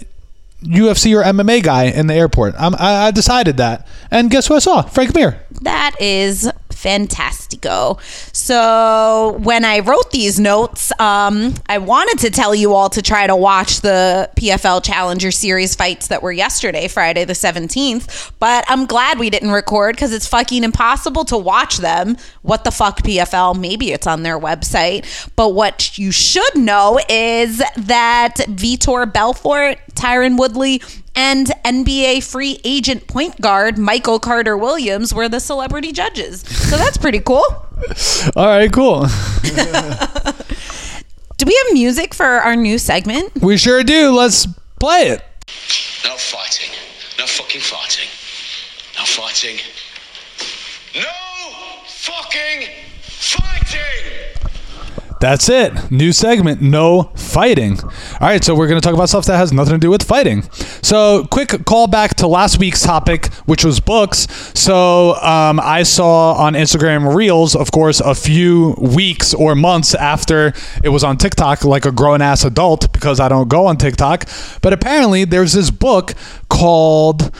UFC 0.63 1.17
or 1.17 1.23
MMA 1.23 1.63
guy 1.63 1.83
in 1.85 2.07
the 2.07 2.13
airport. 2.13 2.55
I'm, 2.57 2.75
I, 2.75 3.05
I 3.05 3.11
decided 3.11 3.55
that, 3.57 3.87
and 4.11 4.29
guess 4.29 4.47
who 4.47 4.55
I 4.55 4.59
saw? 4.59 4.81
Frank 4.81 5.15
Mir. 5.15 5.41
That 5.61 5.95
is 6.01 6.51
fantastico. 6.83 7.99
So 8.35 9.37
when 9.41 9.63
I 9.63 9.79
wrote 9.79 10.11
these 10.11 10.39
notes, 10.39 10.91
um, 10.99 11.53
I 11.67 11.77
wanted 11.77 12.19
to 12.19 12.29
tell 12.29 12.53
you 12.53 12.73
all 12.73 12.89
to 12.89 13.01
try 13.01 13.25
to 13.25 13.35
watch 13.35 13.81
the 13.81 14.29
PFL 14.35 14.83
Challenger 14.83 15.31
Series 15.31 15.75
fights 15.75 16.09
that 16.09 16.21
were 16.21 16.31
yesterday, 16.31 16.87
Friday 16.87 17.23
the 17.23 17.33
17th. 17.33 18.31
But 18.39 18.65
I'm 18.67 18.85
glad 18.85 19.17
we 19.17 19.29
didn't 19.29 19.51
record 19.51 19.95
because 19.95 20.11
it's 20.11 20.27
fucking 20.27 20.63
impossible 20.63 21.23
to 21.25 21.37
watch 21.37 21.77
them. 21.77 22.17
What 22.41 22.65
the 22.65 22.71
fuck, 22.71 23.01
PFL? 23.01 23.59
Maybe 23.59 23.91
it's 23.91 24.07
on 24.07 24.23
their 24.23 24.37
website. 24.37 25.05
But 25.35 25.53
what 25.53 25.97
you 25.97 26.11
should 26.11 26.55
know 26.57 26.99
is 27.09 27.59
that 27.77 28.35
Vitor 28.49 29.11
Belfort, 29.11 29.77
Tyron 29.95 30.37
Woodley, 30.37 30.81
and 31.15 31.47
NBA 31.65 32.23
free 32.23 32.59
agent 32.63 33.07
point 33.07 33.39
guard 33.41 33.77
Michael 33.77 34.19
Carter 34.19 34.57
Williams 34.57 35.13
were 35.13 35.29
the 35.29 35.39
celebrity 35.39 35.91
judges. 35.91 36.41
So 36.41 36.77
that's 36.77 36.97
pretty 36.97 37.19
cool. 37.19 37.43
All 38.35 38.45
right, 38.47 38.71
cool. 38.71 39.05
Do 41.37 41.45
we 41.45 41.59
have 41.65 41.73
music 41.73 42.13
for 42.13 42.25
our 42.25 42.55
new 42.55 42.77
segment? 42.77 43.41
We 43.41 43.57
sure 43.57 43.83
do. 43.83 44.11
Let's 44.11 44.47
play 44.79 45.09
it. 45.09 45.21
No 46.05 46.15
fighting. 46.15 46.69
No 47.19 47.25
fucking 47.25 47.61
fighting. 47.61 48.07
No 48.97 49.03
fighting. 49.03 49.57
No 50.95 51.09
fucking 51.85 52.69
fighting! 53.01 53.52
That's 55.23 55.47
it. 55.47 55.89
New 55.89 56.11
segment, 56.11 56.61
no 56.61 57.03
fighting. 57.15 57.79
All 57.79 58.27
right, 58.27 58.43
so 58.43 58.53
we're 58.53 58.67
going 58.67 58.81
to 58.81 58.85
talk 58.85 58.93
about 58.93 59.07
stuff 59.07 59.25
that 59.27 59.37
has 59.37 59.53
nothing 59.53 59.71
to 59.71 59.77
do 59.77 59.89
with 59.89 60.03
fighting. 60.03 60.41
So, 60.81 61.25
quick 61.31 61.47
callback 61.47 62.15
to 62.15 62.27
last 62.27 62.59
week's 62.59 62.81
topic, 62.81 63.27
which 63.45 63.63
was 63.63 63.79
books. 63.79 64.27
So, 64.53 65.15
um, 65.21 65.61
I 65.61 65.83
saw 65.83 66.33
on 66.33 66.55
Instagram 66.55 67.15
Reels, 67.15 67.55
of 67.55 67.71
course, 67.71 68.01
a 68.01 68.13
few 68.13 68.75
weeks 68.77 69.33
or 69.33 69.55
months 69.55 69.95
after 69.95 70.51
it 70.83 70.89
was 70.89 71.05
on 71.05 71.17
TikTok, 71.17 71.63
like 71.63 71.85
a 71.85 71.93
grown 71.93 72.21
ass 72.21 72.43
adult, 72.43 72.91
because 72.91 73.21
I 73.21 73.29
don't 73.29 73.47
go 73.47 73.67
on 73.67 73.77
TikTok. 73.77 74.27
But 74.61 74.73
apparently, 74.73 75.23
there's 75.23 75.53
this 75.53 75.71
book 75.71 76.15
called 76.49 77.33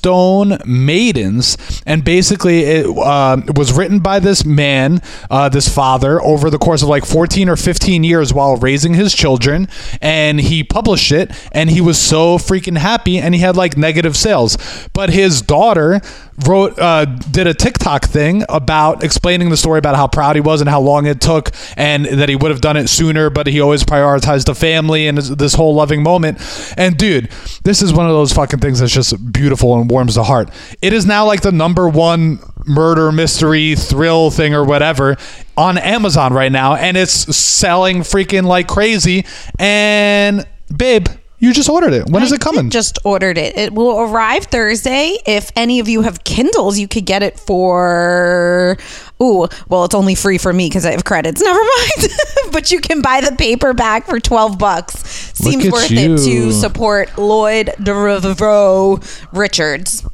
Stone 0.00 0.56
Maidens, 0.64 1.58
and 1.84 2.02
basically 2.02 2.60
it 2.60 2.86
uh, 2.86 3.36
was 3.54 3.70
written 3.74 3.98
by 3.98 4.18
this 4.18 4.46
man, 4.46 5.02
uh, 5.28 5.50
this 5.50 5.68
father, 5.68 6.22
over 6.22 6.48
the 6.48 6.56
course 6.56 6.82
of 6.82 6.88
like 6.88 7.04
14 7.04 7.50
or 7.50 7.56
15 7.56 8.02
years 8.02 8.32
while 8.32 8.56
raising 8.56 8.94
his 8.94 9.12
children, 9.12 9.68
and 10.00 10.40
he 10.40 10.64
published 10.64 11.12
it, 11.12 11.30
and 11.52 11.68
he 11.68 11.82
was 11.82 11.98
so 11.98 12.38
freaking 12.38 12.78
happy, 12.78 13.18
and 13.18 13.34
he 13.34 13.42
had 13.42 13.56
like 13.56 13.76
negative 13.76 14.16
sales, 14.16 14.56
but 14.94 15.10
his 15.10 15.42
daughter 15.42 16.00
wrote 16.46 16.78
uh, 16.78 17.04
did 17.04 17.46
a 17.46 17.54
TikTok 17.54 18.06
thing 18.06 18.44
about 18.48 19.04
explaining 19.04 19.50
the 19.50 19.56
story 19.56 19.78
about 19.78 19.96
how 19.96 20.06
proud 20.06 20.36
he 20.36 20.40
was 20.40 20.60
and 20.60 20.70
how 20.70 20.80
long 20.80 21.06
it 21.06 21.20
took 21.20 21.50
and 21.76 22.06
that 22.06 22.28
he 22.28 22.36
would 22.36 22.50
have 22.50 22.60
done 22.60 22.76
it 22.76 22.88
sooner 22.88 23.30
but 23.30 23.46
he 23.46 23.60
always 23.60 23.84
prioritized 23.84 24.46
the 24.46 24.54
family 24.54 25.06
and 25.06 25.18
this- 25.18 25.50
whole 25.50 25.74
loving 25.74 26.02
moment. 26.02 26.38
And 26.76 26.96
dude 26.96 27.28
this 27.64 27.82
is 27.82 27.92
one 27.92 28.06
of 28.06 28.12
those 28.12 28.32
fucking 28.32 28.60
things 28.60 28.80
that's 28.80 28.92
just 28.92 29.32
beautiful 29.32 29.78
and 29.78 29.89
warms 29.90 30.14
the 30.14 30.24
heart. 30.24 30.48
It 30.80 30.92
is 30.92 31.04
now 31.04 31.26
like 31.26 31.42
the 31.42 31.52
number 31.52 31.88
one 31.88 32.38
murder 32.66 33.10
mystery 33.12 33.74
thrill 33.74 34.30
thing 34.30 34.54
or 34.54 34.64
whatever 34.64 35.16
on 35.56 35.76
Amazon 35.76 36.32
right 36.32 36.52
now, 36.52 36.74
and 36.74 36.96
it's 36.96 37.36
selling 37.36 37.98
freaking 37.98 38.44
like 38.44 38.68
crazy. 38.68 39.26
And 39.58 40.46
babe, 40.74 41.08
you 41.40 41.54
just 41.54 41.68
ordered 41.70 41.94
it. 41.94 42.08
When 42.10 42.22
is 42.22 42.32
I 42.32 42.36
it 42.36 42.40
coming? 42.42 42.68
Just 42.68 42.98
ordered 43.02 43.38
it. 43.38 43.56
It 43.56 43.72
will 43.72 43.98
arrive 43.98 44.44
Thursday. 44.44 45.16
If 45.26 45.50
any 45.56 45.80
of 45.80 45.88
you 45.88 46.02
have 46.02 46.22
Kindles, 46.22 46.78
you 46.78 46.86
could 46.86 47.06
get 47.06 47.22
it 47.22 47.40
for. 47.40 48.76
Ooh, 49.22 49.48
well, 49.68 49.84
it's 49.84 49.94
only 49.94 50.14
free 50.14 50.38
for 50.38 50.52
me 50.52 50.68
because 50.68 50.84
I 50.84 50.92
have 50.92 51.04
credits. 51.04 51.40
Never 51.44 51.58
mind. 51.58 52.12
but 52.52 52.70
you 52.70 52.80
can 52.80 53.00
buy 53.00 53.22
the 53.22 53.34
paperback 53.36 54.06
for 54.06 54.20
twelve 54.20 54.58
bucks. 54.58 54.94
Seems 55.34 55.70
worth 55.70 55.90
you. 55.90 56.14
it 56.14 56.18
to 56.18 56.52
support 56.52 57.16
Lloyd 57.16 57.72
Devereux 57.82 58.98
Richards. 59.32 60.06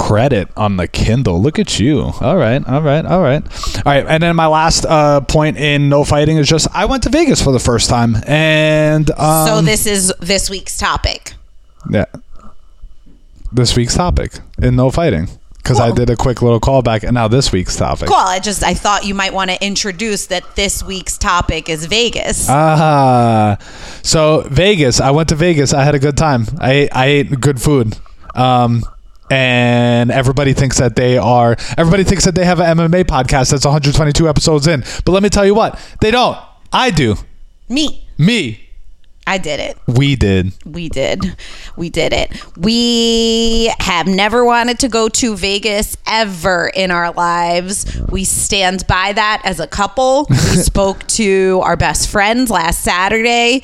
Credit 0.00 0.48
on 0.56 0.76
the 0.78 0.88
Kindle. 0.88 1.42
Look 1.42 1.58
at 1.58 1.78
you. 1.78 2.00
All 2.20 2.36
right, 2.36 2.66
all 2.66 2.80
right, 2.82 3.04
all 3.04 3.20
right, 3.20 3.42
all 3.76 3.92
right. 3.92 4.06
And 4.08 4.22
then 4.22 4.34
my 4.34 4.46
last 4.46 4.86
uh, 4.86 5.20
point 5.20 5.58
in 5.58 5.88
no 5.90 6.04
fighting 6.04 6.38
is 6.38 6.48
just 6.48 6.68
I 6.74 6.86
went 6.86 7.02
to 7.02 7.10
Vegas 7.10 7.42
for 7.42 7.52
the 7.52 7.58
first 7.58 7.90
time, 7.90 8.16
and 8.26 9.10
um, 9.12 9.46
so 9.46 9.60
this 9.60 9.86
is 9.86 10.12
this 10.20 10.48
week's 10.48 10.78
topic. 10.78 11.34
yeah, 11.90 12.06
this 13.52 13.76
week's 13.76 13.94
topic 13.94 14.32
in 14.62 14.74
no 14.74 14.90
fighting 14.90 15.28
because 15.58 15.78
I 15.78 15.92
did 15.92 16.08
a 16.08 16.16
quick 16.16 16.40
little 16.40 16.60
callback, 16.60 17.04
and 17.04 17.12
now 17.12 17.28
this 17.28 17.52
week's 17.52 17.76
topic. 17.76 18.08
Cool. 18.08 18.16
I 18.16 18.38
just 18.40 18.64
I 18.64 18.72
thought 18.74 19.04
you 19.04 19.14
might 19.14 19.34
want 19.34 19.50
to 19.50 19.64
introduce 19.64 20.26
that 20.28 20.56
this 20.56 20.82
week's 20.82 21.18
topic 21.18 21.68
is 21.68 21.84
Vegas. 21.86 22.46
Ah, 22.48 23.58
so 24.02 24.44
Vegas. 24.50 25.00
I 25.00 25.10
went 25.10 25.28
to 25.28 25.34
Vegas. 25.34 25.74
I 25.74 25.84
had 25.84 25.94
a 25.94 25.98
good 26.00 26.16
time. 26.16 26.46
I 26.58 26.88
I 26.90 27.06
ate 27.06 27.38
good 27.38 27.60
food. 27.60 27.98
Um, 28.34 28.82
and 29.30 30.10
everybody 30.10 30.52
thinks 30.52 30.78
that 30.78 30.96
they 30.96 31.16
are. 31.16 31.56
Everybody 31.78 32.04
thinks 32.04 32.24
that 32.24 32.34
they 32.34 32.44
have 32.44 32.60
an 32.60 32.76
MMA 32.76 33.04
podcast 33.04 33.50
that's 33.50 33.64
122 33.64 34.28
episodes 34.28 34.66
in. 34.66 34.80
But 35.04 35.12
let 35.12 35.22
me 35.22 35.28
tell 35.28 35.46
you 35.46 35.54
what, 35.54 35.80
they 36.00 36.10
don't. 36.10 36.36
I 36.72 36.90
do. 36.90 37.16
Me. 37.68 38.06
Me. 38.18 38.66
I 39.26 39.38
did 39.38 39.60
it. 39.60 39.78
We 39.86 40.16
did. 40.16 40.52
We 40.64 40.88
did. 40.88 41.36
We 41.76 41.88
did 41.88 42.12
it. 42.12 42.56
We 42.56 43.72
have 43.78 44.08
never 44.08 44.44
wanted 44.44 44.80
to 44.80 44.88
go 44.88 45.08
to 45.08 45.36
Vegas 45.36 45.96
ever 46.04 46.68
in 46.74 46.90
our 46.90 47.12
lives. 47.12 48.00
We 48.10 48.24
stand 48.24 48.86
by 48.88 49.12
that 49.12 49.42
as 49.44 49.60
a 49.60 49.68
couple. 49.68 50.26
We 50.28 50.36
spoke 50.56 51.06
to 51.08 51.60
our 51.62 51.76
best 51.76 52.08
friends 52.08 52.50
last 52.50 52.80
Saturday. 52.82 53.62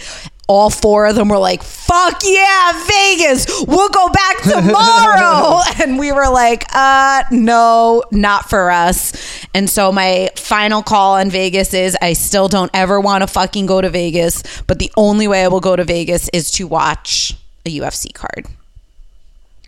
All 0.49 0.71
four 0.71 1.07
of 1.07 1.17
them 1.17 1.29
were 1.29 1.39
like, 1.39 1.63
fuck 1.63 2.21
yeah, 2.25 2.85
Vegas. 2.87 3.47
We'll 3.67 3.89
go 3.89 4.09
back 4.09 4.43
tomorrow. 4.43 5.61
and 5.83 5.99
we 5.99 6.13
were 6.13 6.29
like, 6.29 6.65
uh, 6.73 7.25
no, 7.33 8.05
not 8.13 8.49
for 8.49 8.71
us. 8.71 9.13
And 9.55 9.69
so 9.69 9.91
my 9.91 10.31
final 10.37 10.83
call 10.83 11.15
on 11.15 11.31
Vegas 11.31 11.75
is 11.75 11.97
I 12.01 12.13
still 12.13 12.49
don't 12.49 12.71
ever 12.75 13.01
want 13.01 13.23
to 13.23 13.27
fucking 13.27 13.67
go 13.67 13.81
to 13.81 13.91
Vegas, 13.91 14.43
but 14.67 14.79
the 14.79 14.93
only 14.97 15.27
way 15.27 15.45
I 15.45 15.49
will 15.49 15.61
go 15.61 15.75
to 15.75 15.85
Vegas 15.85 16.29
is 16.33 16.51
to 16.53 16.67
watch 16.67 17.35
a 17.65 17.79
UFC 17.79 18.15
card. 18.15 18.47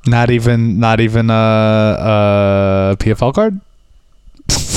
Not 0.06 0.30
even. 0.30 0.78
Not 0.78 1.00
even 1.00 1.28
a, 1.30 1.34
a 1.34 2.96
PFL 2.98 3.34
card. 3.34 3.60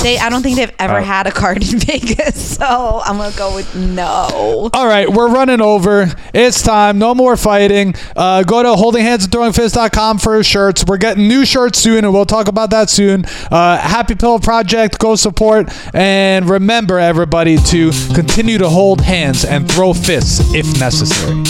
They, 0.02 0.18
I 0.18 0.30
don't 0.30 0.42
think 0.42 0.56
they've 0.56 0.72
ever 0.80 0.98
Oh. 0.98 1.02
had 1.02 1.28
a 1.28 1.30
card 1.30 1.58
in 1.62 1.78
Vegas, 1.78 2.56
so 2.56 3.00
I'm 3.04 3.18
gonna 3.18 3.32
go 3.36 3.54
with 3.54 3.72
no. 3.76 4.68
All 4.74 4.86
right, 4.86 5.08
we're 5.08 5.28
running 5.28 5.60
over. 5.60 6.12
It's 6.34 6.60
time. 6.60 6.98
No 6.98 7.14
more 7.14 7.36
fighting. 7.36 7.94
Uh, 8.16 8.42
go 8.42 8.64
to 8.64 8.70
holdinghandsandthrowingfists.com 8.70 10.18
for 10.18 10.42
shirts. 10.42 10.84
We're 10.84 10.96
getting 10.96 11.28
new 11.28 11.44
shirts 11.44 11.78
soon, 11.78 12.04
and 12.04 12.12
we'll 12.12 12.26
talk 12.26 12.48
about 12.48 12.70
that 12.70 12.90
soon. 12.90 13.24
Uh, 13.48 13.78
Happy 13.78 14.16
Pillow 14.16 14.40
Project, 14.40 14.98
go 14.98 15.14
support. 15.14 15.68
And 15.94 16.50
remember, 16.50 16.98
everybody, 16.98 17.56
to 17.58 17.92
continue 18.12 18.58
to 18.58 18.68
hold 18.68 19.02
hands 19.02 19.44
and 19.44 19.70
throw 19.70 19.92
fists 19.94 20.52
if 20.52 20.66
necessary. 20.80 21.44